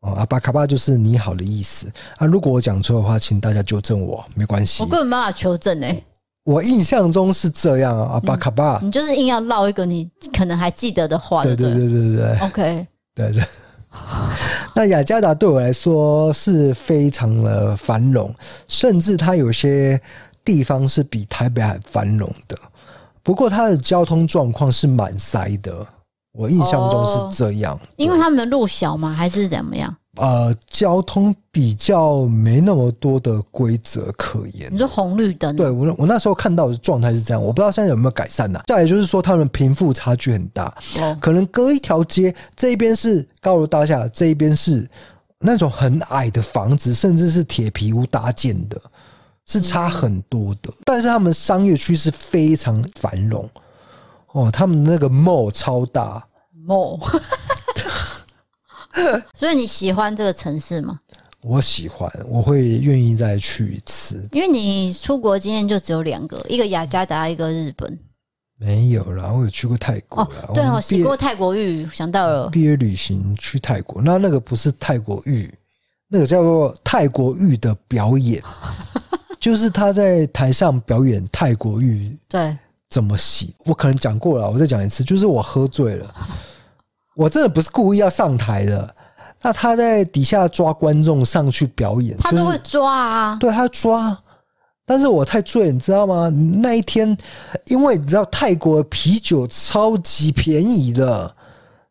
[0.00, 1.86] 哦，阿巴卡巴就是你好的意思
[2.16, 2.26] 啊。
[2.26, 4.82] 如果我讲错的话，请大家纠正我，没关系。
[4.82, 6.02] 我根本没办法求证哎，
[6.44, 13.44] 我印象中是这样啊，阿巴卡巴，你就是硬要唠一个你可能还记得的话對，对对对对对，OK，对对。
[14.74, 18.34] 那雅加达对我来说是非常的繁荣，
[18.66, 20.00] 甚至它有些
[20.42, 22.58] 地方是比台北还繁荣的。
[23.28, 25.86] 不过它的交通状况是蛮塞的，
[26.32, 27.74] 我印象中是这样。
[27.74, 29.12] 哦、因为他们的路小吗？
[29.12, 29.94] 还是怎么样？
[30.16, 34.72] 呃，交通比较没那么多的规则可言。
[34.72, 35.54] 你说红绿灯？
[35.54, 38.62] 对，我我那时候看到的状态是这样，我不知道现在有没有改善呢、啊？
[38.66, 44.88] 再来就是说，他们贫富差距很大，哦、可能隔一条街，这一边是高楼大厦，这一边是
[45.38, 48.80] 那种很矮的房子，甚至是铁皮屋搭建的。
[49.48, 53.48] 是差很多的，但是他们商业区是非常繁荣
[54.32, 56.22] 哦，他们那个 mall 超大
[56.66, 57.00] mall，
[59.34, 61.00] 所以你喜欢这个城市吗？
[61.40, 64.28] 我喜欢，我会愿意再去一次。
[64.32, 67.98] 因为你出国经验就只有两个，一个雅加达，一个日本。
[68.58, 75.50] 没有啦，我有去过泰国哦，对哦，洗过泰国浴，想到了毕业旅行去泰国，那那个不是泰国浴，
[76.08, 78.42] 那个叫做泰国浴的表演。
[79.40, 82.56] 就是他在台上表演泰国浴，对，
[82.90, 83.54] 怎么洗？
[83.64, 85.04] 我可能讲过了，我再讲一次。
[85.04, 86.14] 就是我喝醉了，
[87.14, 88.94] 我真的不是故意要上台的。
[89.40, 93.36] 那他在底下抓观众上去表演，他都会抓啊。
[93.38, 94.18] 对，他抓，
[94.84, 96.28] 但是我太醉，你知道吗？
[96.28, 97.16] 那一天，
[97.66, 101.32] 因为你知道泰国的啤酒超级便宜的，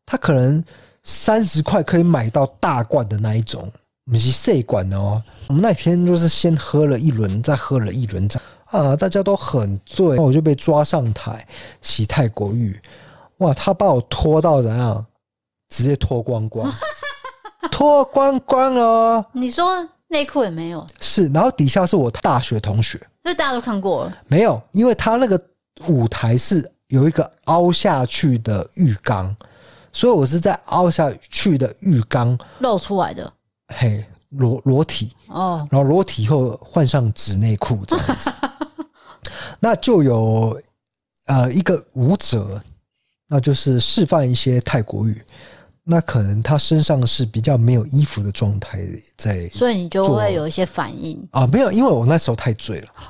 [0.05, 0.61] 他可能
[1.03, 3.71] 三十块可以买到大罐的那一种。
[4.07, 11.45] 我们是细管哦，我们那天就是先喝了一轮，再喝了一轮，再啊，大家都很醉，那我就被抓上台
[11.81, 12.79] 洗泰国浴，
[13.39, 15.05] 哇，他把我拖到怎样，
[15.67, 16.71] 直接脱光光，
[17.69, 19.25] 脱光光哦。
[19.33, 20.87] 你说内裤也没有？
[21.01, 24.17] 是，然后底下是我大学同学，那大家都看过了。
[24.27, 25.37] 没有，因为他那个
[25.87, 29.35] 舞台是有一个凹下去的浴缸，
[29.91, 33.33] 所以我是在凹下去的浴缸露出来的。
[33.67, 35.15] 嘿，裸裸体。
[35.27, 38.31] 哦，然后裸体后换上纸内裤这样子，
[39.59, 40.61] 那就有
[41.25, 42.61] 呃一个舞者，
[43.27, 45.21] 那就是示范一些泰国语，
[45.83, 48.79] 那可能他身上是比较没有衣服的状态
[49.17, 51.27] 在，所以你就会有一些反应。
[51.31, 52.87] 啊，没有，因为我那时候太醉了。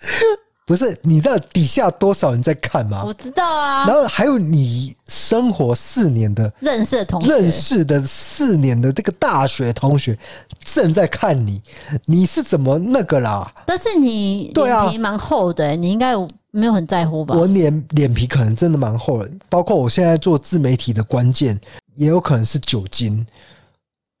[0.68, 3.02] 不是，你知道底下多少人在看吗？
[3.02, 3.86] 我知道啊。
[3.86, 10.16] 然后还有你生活四年的认识的同学，认识的四年的这个大学同学
[10.62, 11.62] 正在看你，
[12.04, 13.50] 你是怎么那个啦？
[13.64, 16.12] 但是你脸皮蛮厚的，你应该
[16.50, 17.34] 没有很在乎吧？
[17.34, 21.58] 我脸脸皮可能真的蛮厚的，包括我现在做自媒体的关键，
[21.94, 23.26] 也有可能是酒精。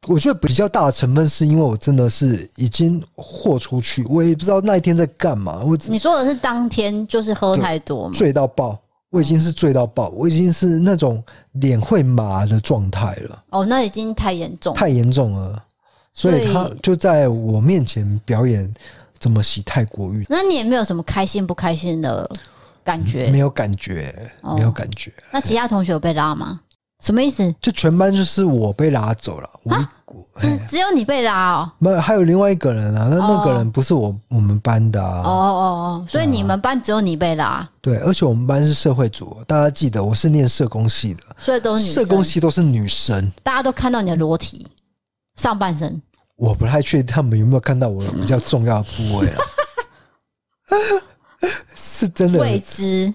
[0.08, 5.62] 我觉得比较大的成分是因为我真的是已经豁出去，我也不知道那一天在干嘛。
[5.62, 8.14] 我你说的是当天就是喝太多吗？
[8.14, 8.78] 醉到爆，
[9.10, 13.44] 我已经是醉到爆，我已经是那种脸会麻的状态了。
[13.50, 15.62] 哦，那已经太严重，太严重了。
[16.14, 18.72] 所以他就在我面前表演
[19.18, 20.26] 怎么洗泰国浴。
[20.28, 22.28] 那你也没有什么开心不开心的
[22.82, 23.30] 感觉？
[23.30, 25.12] 没有感觉，没有感觉。
[25.30, 26.60] 那其他同学有被拉吗？
[27.02, 27.54] 什么意思？
[27.60, 29.76] 就全班就是我被拉走了，我
[30.40, 44.66] 只只有你被拉哦，没有还有另外一个人啊，那那个人不是我我们班的啊，哦哦哦，所以你们班只有你被拉，对，而且我们班是社会组，大家记得我是念社工系的，所以都是社工系都是女生，大家都看到你的裸体
[45.36, 46.00] 上半身，
[46.36, 49.38] 我不太确定他们有没有看到我比较重要的部位啊，
[51.76, 52.40] 是真的。
[52.40, 53.14] 未知。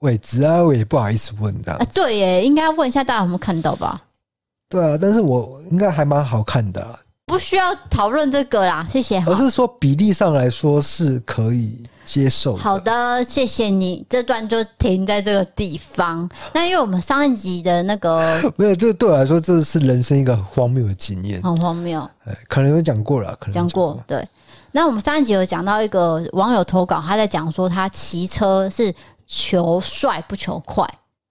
[0.00, 1.72] 位置啊，我也不好意思问的。
[1.72, 4.00] 啊，对耶，应该问一下大家有没有看到吧？
[4.68, 9.22] 对啊，但是我应该还蛮好看的，不需要讨论这个啦，谢谢。
[9.26, 12.56] 而是说比例上来说是可以接受。
[12.56, 16.28] 好的，谢谢你，这段就停在这个地方。
[16.52, 22.00] 那因为我们上一集的那个 没有，这对我来说这是人生一个很荒谬的经验，很荒谬。
[22.24, 24.02] 哎，可能有讲过了，可能讲过。
[24.06, 24.26] 对，
[24.72, 28.94] 那我们上一集有讲到一个网友投稿，他在讲说他骑车是
[29.32, 30.84] 求帅不求快，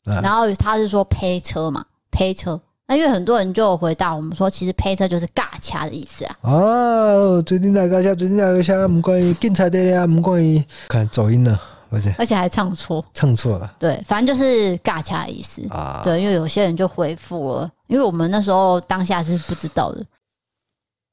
[0.06, 2.60] 啊、然后他是说配车嘛，配车。
[2.88, 6.36] 那因为很多人就有回答我们说，其实配车就是尬掐的意思啊。
[6.42, 13.70] 哦，最近在尬掐，最近在尬掐，不关于警察的呀，不关于看走音了，而且而且还唱错，唱错了。
[13.78, 16.00] 对，反正就是尬掐的意思啊。
[16.02, 20.04] 对，因为有些人就回复了，因为我们那时候当下是不知道的。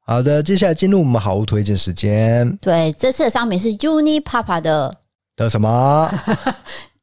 [0.07, 2.57] 好的，接下来进入我们好物推荐时间。
[2.59, 4.97] 对，这次的商品是 Unipapa 的
[5.37, 6.11] 的什么？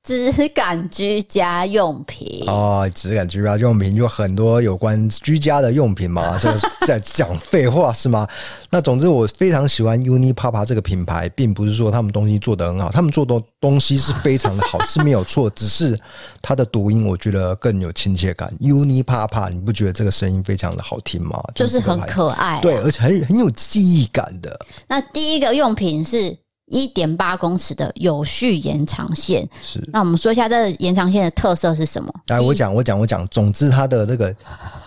[0.04, 8.28] 质感居家用品哦，质感居家用品就很多有关居家的用品嘛， 这个在讲废话是吗？
[8.70, 15.98] 那总之我非常喜欢 Unipapa 这个品牌，并不是说他们东西做得很好，他们做的东西是非常的好，是没有错，只是
[16.42, 18.54] 它的读音我觉得更有亲切感。
[18.60, 21.42] Unipapa，你不觉得这个声音非常的好听吗？
[21.56, 24.60] 就是很可爱，对，而且很很有记忆感的。
[24.90, 26.38] 那第一个用品是。
[26.74, 29.80] 一点八公尺的有序延长线，是。
[29.94, 32.12] 那我们说一下这个延长线的特色是什么？
[32.28, 33.26] 来，我讲，我讲，我讲。
[33.28, 34.36] 总之，它的那个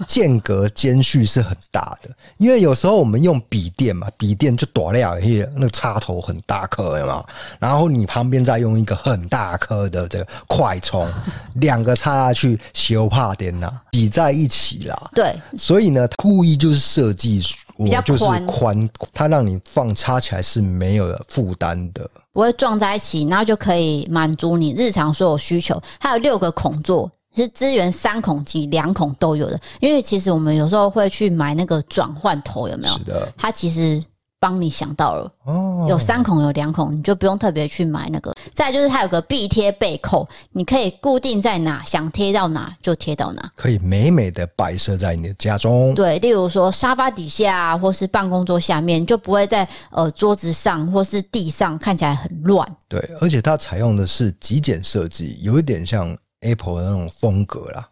[0.09, 7.25] 间隔间距是很大的，因为有时候我们用笔电嘛，笔电就短了一些，那个插头很大颗嘛，
[7.61, 11.09] 然后你旁边再用一个很大颗的这个快充，
[11.55, 15.11] 两个插下去，修怕电呐，挤在一起啦。
[15.15, 17.41] 对，所以呢，故意就是设计。
[17.77, 25.81] 比较宽，宽，它让你放插起来是没有负担的，不会撞在一起，然后就可以满足你日常所有需求。
[26.01, 29.61] 它有六个孔座，是支援三孔及两孔都有的。
[29.81, 32.95] 因为其实我们有时候会去买那个转换头，有没有？
[32.99, 34.03] 是的，它其实。
[34.39, 38.35] 帮你想到了哦，有三孔有两孔，你就不用特别去买那个。
[38.55, 45.95] 再就是它有个壁贴背扣，你可以固定在哪，想贴到哪就贴到哪，可以美美的摆设在你的家中。
[45.95, 52.77] 对，例如说沙发底下或是办公桌下面，就不会在呃桌子上或是地上看起来很乱。
[52.89, 57.89] 对，而且它采用的是极简设计，有一点像 Apple 的那种风格啦。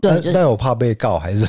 [0.00, 1.46] 对，但、就是、但我怕被告还是。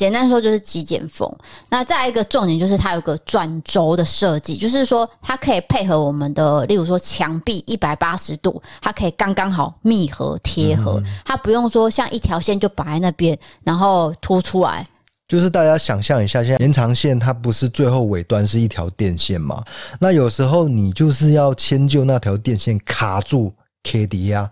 [0.00, 1.30] 简单说就是极简风。
[1.68, 14.86] 那再一个重点就是它有个转轴的设计，就是说它可以配合我们的，例如说墙壁一百八十度，它可以刚刚好密合贴合，它不用说像一条线就摆在那边，然后凸出来。
[15.28, 19.62] 就是大家想象一下，现在延长线它不是最后尾端是一条电线吗？
[20.00, 24.48] 那有时候你就是要迁就那条电线卡住 K D 啊，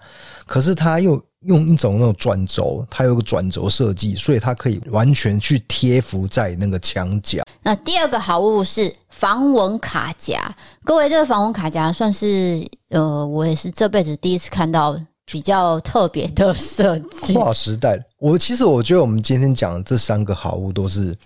[0.47, 1.19] 可是它又。
[1.47, 7.43] 用一种那种转轴，它有个转轴设计，所以它可以完全去贴服在那个墙角。
[7.63, 17.35] 那第二个好物是防蚊卡夹，各位，这个防蚊卡夹算是呃，我也是这辈子第一次看到比较特别的设计。
[17.35, 21.17] 划时代，我其实我觉得我们今天讲的这三个好物都是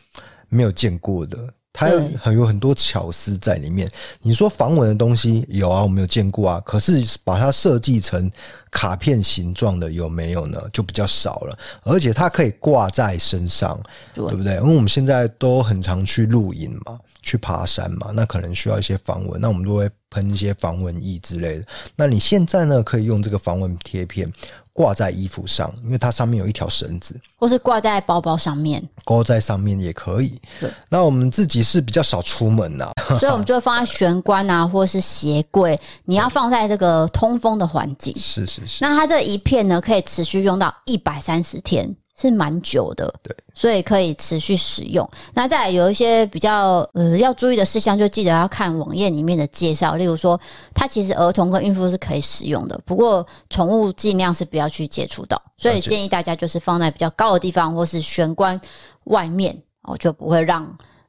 [0.48, 1.38] 没有见过的。
[1.83, 3.91] 它有很有很多巧思在里面。
[4.20, 6.62] 你说防蚊的东西有啊，我们有见过啊。
[6.64, 8.30] 可是把它设计成
[8.70, 10.61] 卡片形状的有没有呢？
[10.72, 11.59] 就比较少了。
[11.85, 13.80] 而且它可以挂在身上，
[14.14, 14.55] 对不对？
[14.55, 21.64] 因为我们现在都很常去露营嘛，去爬山嘛，那可能需要一些防蚊，那我们都会喷一些防蚊液之类的。
[21.96, 24.30] 那你现在呢，可以用这个防蚊贴片。
[24.74, 30.40] 挂在衣服上，因为它上面有一条绳子，或是挂在包包上面，挂在上面也可以。
[30.58, 35.78] 对，那我们自己是比较少出门呐、啊，所以我们就会放在玄关啊，或是鞋柜。
[36.06, 38.16] 你要放在这个通风的环境。
[38.16, 38.82] 是是是。
[38.82, 41.94] 那它这一片呢，可以持续用到一百三十天。
[42.22, 45.08] 是蛮久的，对，所以可以持续使用。
[45.34, 49.96] 那再来有一些比较呃要注意的事项，就记得要看网页里面的介绍。
[49.96, 50.40] 例如说，
[50.72, 55.40] 它其实儿童跟孕妇是可以使用的，不过宠物尽量是不要去接触到。
[55.58, 58.60] 所以建议大家就是放在比较高的地方，或是玄关
[59.04, 60.64] 外面哦，就不会让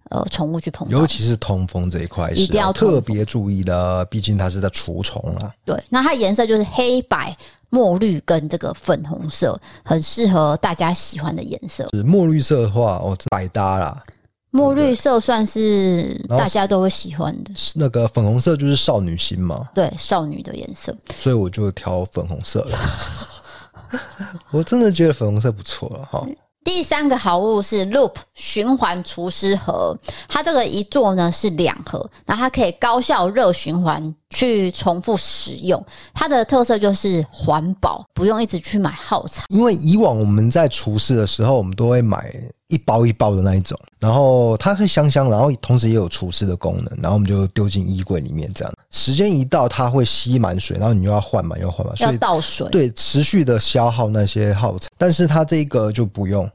[0.09, 0.97] 呃宠物去碰到。
[0.97, 5.51] 尤其是通风这一块，一定要特别注意的，毕竟它是在除虫啊。
[5.63, 7.35] 对，那它颜色就是黑白。
[7.73, 11.89] 墨绿跟这个粉红色很适合大家喜欢的颜色。
[12.05, 14.03] 墨绿色的话，哦，百搭啦。
[14.51, 17.51] 墨绿色算是大家都会喜欢的。
[17.73, 19.67] 那个粉红色就是少女心嘛。
[19.73, 20.95] 对，少女的颜色。
[21.17, 22.77] 所以我就挑粉红色了。
[24.51, 26.23] 我真的觉得粉红色不错了哈。
[26.63, 29.97] 第三个好物是 Loop 循环除湿盒，
[30.27, 35.83] 它这个一做呢是两盒，那它可以高效热循环去重复使用。
[36.13, 39.43] 它的特色就是环保，不用一直去买耗材。
[39.49, 42.33] 因为以往我们在除湿的时候，我们都会买
[42.73, 54.87] 一包一包的那一种，然后它会香香，然后同时也有除湿的功能，然后我们就丢进衣柜里面，这样时间一到，它会吸满水，然后你又要换嘛，又要换嘛，要倒水，对，持续的消耗那些耗材。
[54.97, 56.49] 但是它这个就不用，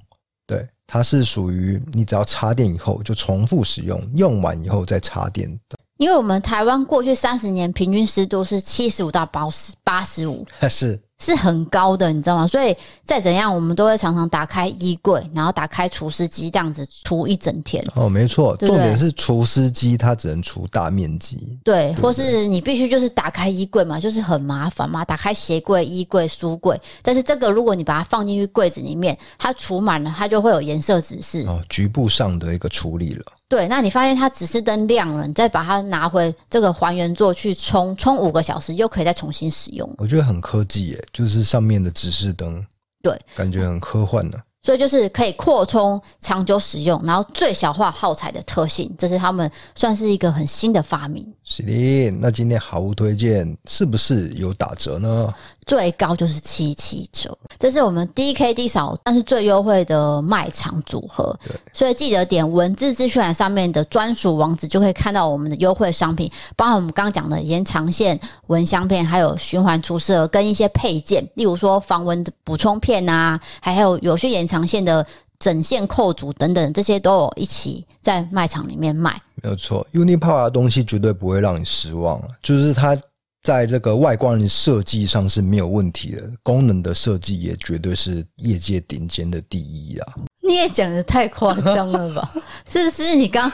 [0.47, 0.67] 对。
[0.91, 5.77] 它是属于你只要插电以后就重复使用，用完以后再插电的。
[5.99, 10.99] 因为我们台湾过去三十年平均湿度是七十五到八十八十五， 是。
[11.21, 12.47] 是很高的，你知道吗？
[12.47, 17.85] 所以再怎样，我们都会常常打开衣柜，然后打开除湿机，这样子除一整天。
[17.97, 21.59] 哦，没错，重点是除湿机它只能除大面积。
[21.65, 26.81] 对，或是你必须就是打开衣柜嘛，就是很麻烦嘛，打开鞋柜、衣柜、书柜。
[27.03, 31.45] 但是这个如果你把它放进去柜子里面，它除满了，它就会有颜色指示。
[31.49, 33.25] 哦，局部上的一个处理了。
[33.49, 39.91] 对，那你发现它指示灯亮了，你再把它拿回这个还原座去充，充五个小时，又可以再重新使用。
[39.97, 42.63] 我觉得很科技耶，就是上面的指示灯，
[43.03, 44.39] 对，感觉很科幻呢。
[44.61, 51.27] 所以就是可以扩充、长久使用，然后最小化耗材的特性，这是他们算是一个很新的发明。
[51.43, 55.33] 是的，那今天好物推荐是不是有打折呢？
[55.69, 61.39] 最高就是七七折，这是我们 DKD 扫，但是最优惠的卖场组合。
[61.45, 75.07] 对，所以记得点文字资讯栏上面的专属网址，就可以看到我们的优惠商品，包含我们刚刚讲的延长线蚊香片，还有循环除湿跟一些配件，例如说防蚊的补充片啊，还有有些延长线的
[75.39, 79.21] 整线扣组等等，这些都有一起在卖场里面卖。
[79.43, 82.97] 没有错，Unipower 的东西绝对不会让你失望，就是它。
[83.43, 90.15] 在这个外观的设计上是没有问题的，功能的设计也绝对是业界顶尖的第一啊！
[90.43, 92.31] 你也讲的太夸张了吧？
[92.69, 93.51] 是不是你刚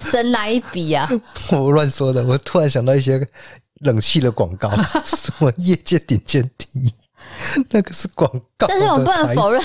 [0.00, 1.08] 神来一笔啊？
[1.50, 3.26] 我乱说的，我突然想到一些
[3.80, 4.70] 冷气的广告，
[5.04, 6.92] 什么业界顶尖第一，
[7.70, 8.66] 那个是广告。
[8.68, 9.60] 但是我不能否认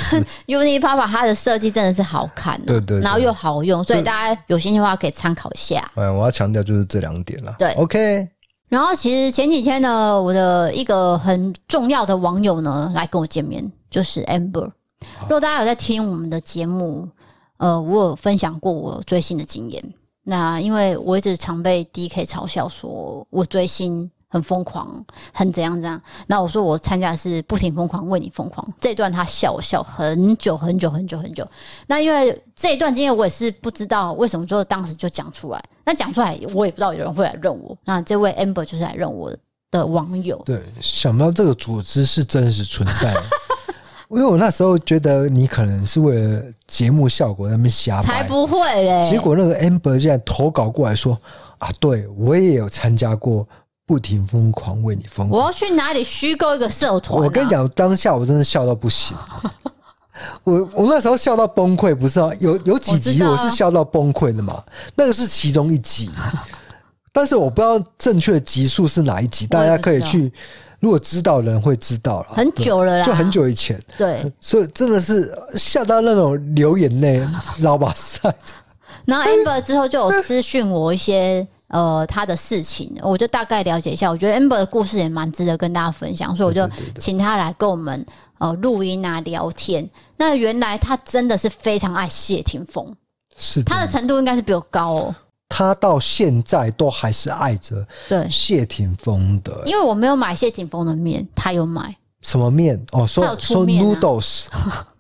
[0.48, 5.92] ，Uni Papa 它的设计真的是好看，对，对对，然后又好用，所以大家有兴趣的话可以参考一下。
[5.96, 7.56] 嗯，我要强调就是这两点了。
[7.60, 8.28] 对，OK。
[8.72, 14.72] 然后其实前几天呢，我的一个很重要的网友呢来跟我见面，就是 Amber。
[15.24, 17.10] 如果大家有在听我们的节目，
[17.58, 19.94] 呃，我有分享过我追星的经验。
[20.24, 24.10] 那因为我一直常被 DK 嘲笑说我追星。
[24.32, 24.90] 很疯狂，
[25.34, 26.02] 很怎样怎样。
[26.28, 31.46] 那我说我参加的是不停疯狂为你疯狂这一段，他笑我笑很久很久很久很久。
[31.88, 35.62] 那因为这一段经验，我也是不知道为什么，就当时就讲出来。
[35.84, 37.78] 那讲出来，我也不知道有人会来认我。
[37.84, 39.36] 那这位 Amber 就是来认我
[39.70, 40.42] 的网友。
[40.46, 43.14] 对，想不到这个组织是真实存在。
[44.10, 49.10] 因为我那时候觉得你可能是为了节目效果在那边瞎掰，才不会嘞。
[49.10, 51.18] 结果那个 Amber 竟然投稿过来说
[51.60, 53.48] 啊，对我也有参加过。
[53.92, 57.22] 不停疯狂为你疯狂，我要去哪里虚构一个社团？
[57.22, 59.18] 我跟你讲，当下我真的笑到不行，
[60.46, 62.32] 我我那时候笑到崩溃，不是啊？
[62.40, 64.64] 有有几集我是笑到崩溃的嘛？
[64.96, 66.10] 那个是其中一集，
[67.12, 70.32] 但是我不知道正确的集数是哪一集，大家可以去，
[70.80, 77.28] 如果知道的人会知道了，很久了啦，就很久以前，对，所以真的是笑到那种流眼泪，
[77.60, 78.34] 老把塞。
[79.04, 81.46] 然后 Amber 之后就有私讯我一些。
[81.72, 84.10] 呃，他的事情，我就大概了解一下。
[84.10, 86.70] 我觉得 Amber 的故事也蛮值得跟大家分享，所以我就
[87.00, 88.06] 请他来跟我们
[88.40, 89.90] 呃录音啊聊天。
[90.18, 92.86] 那原来他真的是非常爱谢霆锋，
[93.38, 95.16] 是他的程度应该是比我高哦。
[95.48, 102.78] 他到现在都还是爱着对谢霆锋的，因为我没有买谢霆锋的面，他有买什么面？
[102.92, 104.48] 哦，说说 noodles。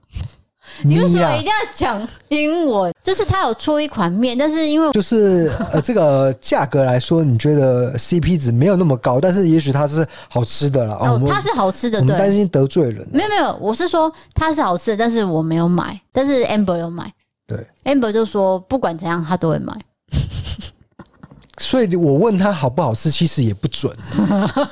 [0.84, 2.93] 你为什么一定要讲英文？
[3.03, 10.95] 就是他有出一款面，但是因为就是呃，这个价格来说，你觉得 CP 值没有那么高，但是也许它是好吃的了。
[10.95, 12.17] 哦，它是好吃的，对。
[12.17, 13.07] 担心得罪人。
[13.11, 17.11] 没有没有，我是说它是好吃的，但是我没有买，但是 Amber 有买。
[17.47, 19.74] 对，Amber 就说不管怎样他都会买。
[21.57, 23.95] 所以我问他好不好吃，其实也不准，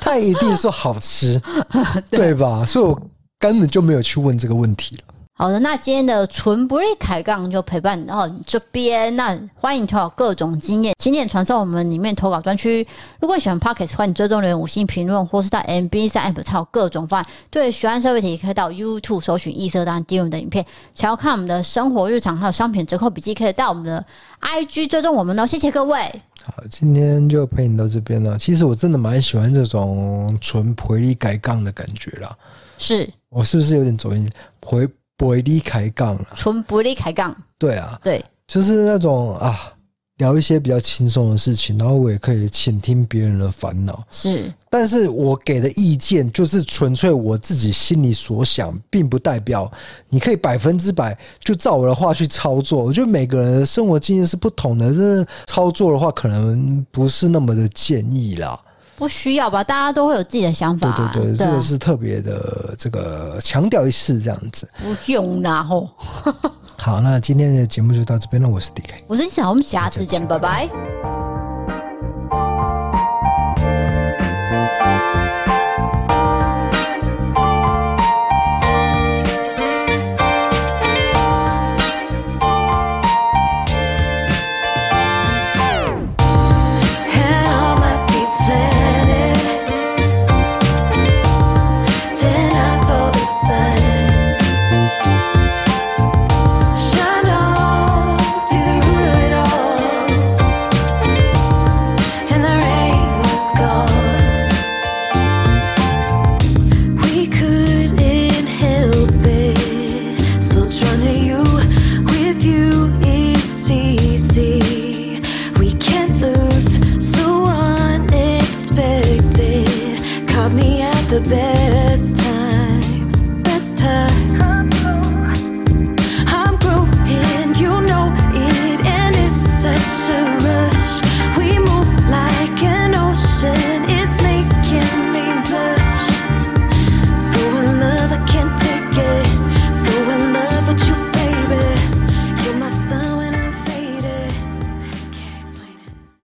[0.00, 1.40] 他一定说好吃，
[2.10, 2.64] 对吧？
[2.66, 3.00] 所以我
[3.38, 5.09] 根本就没有去问这个问题了。
[5.40, 9.16] 好的，那今天的纯不利开杠就陪伴你到这边。
[9.16, 12.86] 那欢迎投稿各种经验，请点传送我们里面投稿专区。
[13.20, 17.26] 如果喜欢 Podcast，欢迎追踪留言五星评论，或是到 MB 三 App 操各种方案。
[17.50, 20.62] 对，喜欢社会题可以到 YouTube 搜寻异色档 DM 的影片。
[20.94, 24.04] 想要看我们的生活日常还有商品折扣笔记，可以到我们的
[24.42, 25.46] IG 追踪我们哦。
[25.46, 26.02] 谢谢各位。
[26.44, 28.36] 好，今天就陪你到这边了。
[28.36, 32.36] 其实我真的蛮喜欢这种纯不利开杠的感觉啦。
[32.76, 34.30] 是我是不是有点走音？
[34.60, 34.86] 回。
[35.20, 37.36] 不离开杠，纯不离开杠。
[37.58, 39.70] 对啊，对，就是那种啊，
[40.16, 44.02] 聊一些比较轻松的事情，然后我也可以倾听别人的烦恼。
[44.10, 49.70] 是，但是我给的意见就是纯粹我自己心里所想，并不代表
[50.08, 52.82] 你可以百分之百就照我的话去操作。
[52.82, 58.58] 我觉得每个人的生活经验是不同的，但是操作的话可能不是那么的建议啦。
[59.00, 59.64] 不需要吧？
[59.64, 60.94] 大家都会有自己的想法。
[60.94, 64.68] 对对对，这个是特别的，这个强调一次这样子。
[64.78, 65.88] 不用啦吼。
[66.76, 68.46] 好，那今天的节目就到这边了。
[68.46, 71.19] 我是 DK，我是小，我们下次见，拜拜。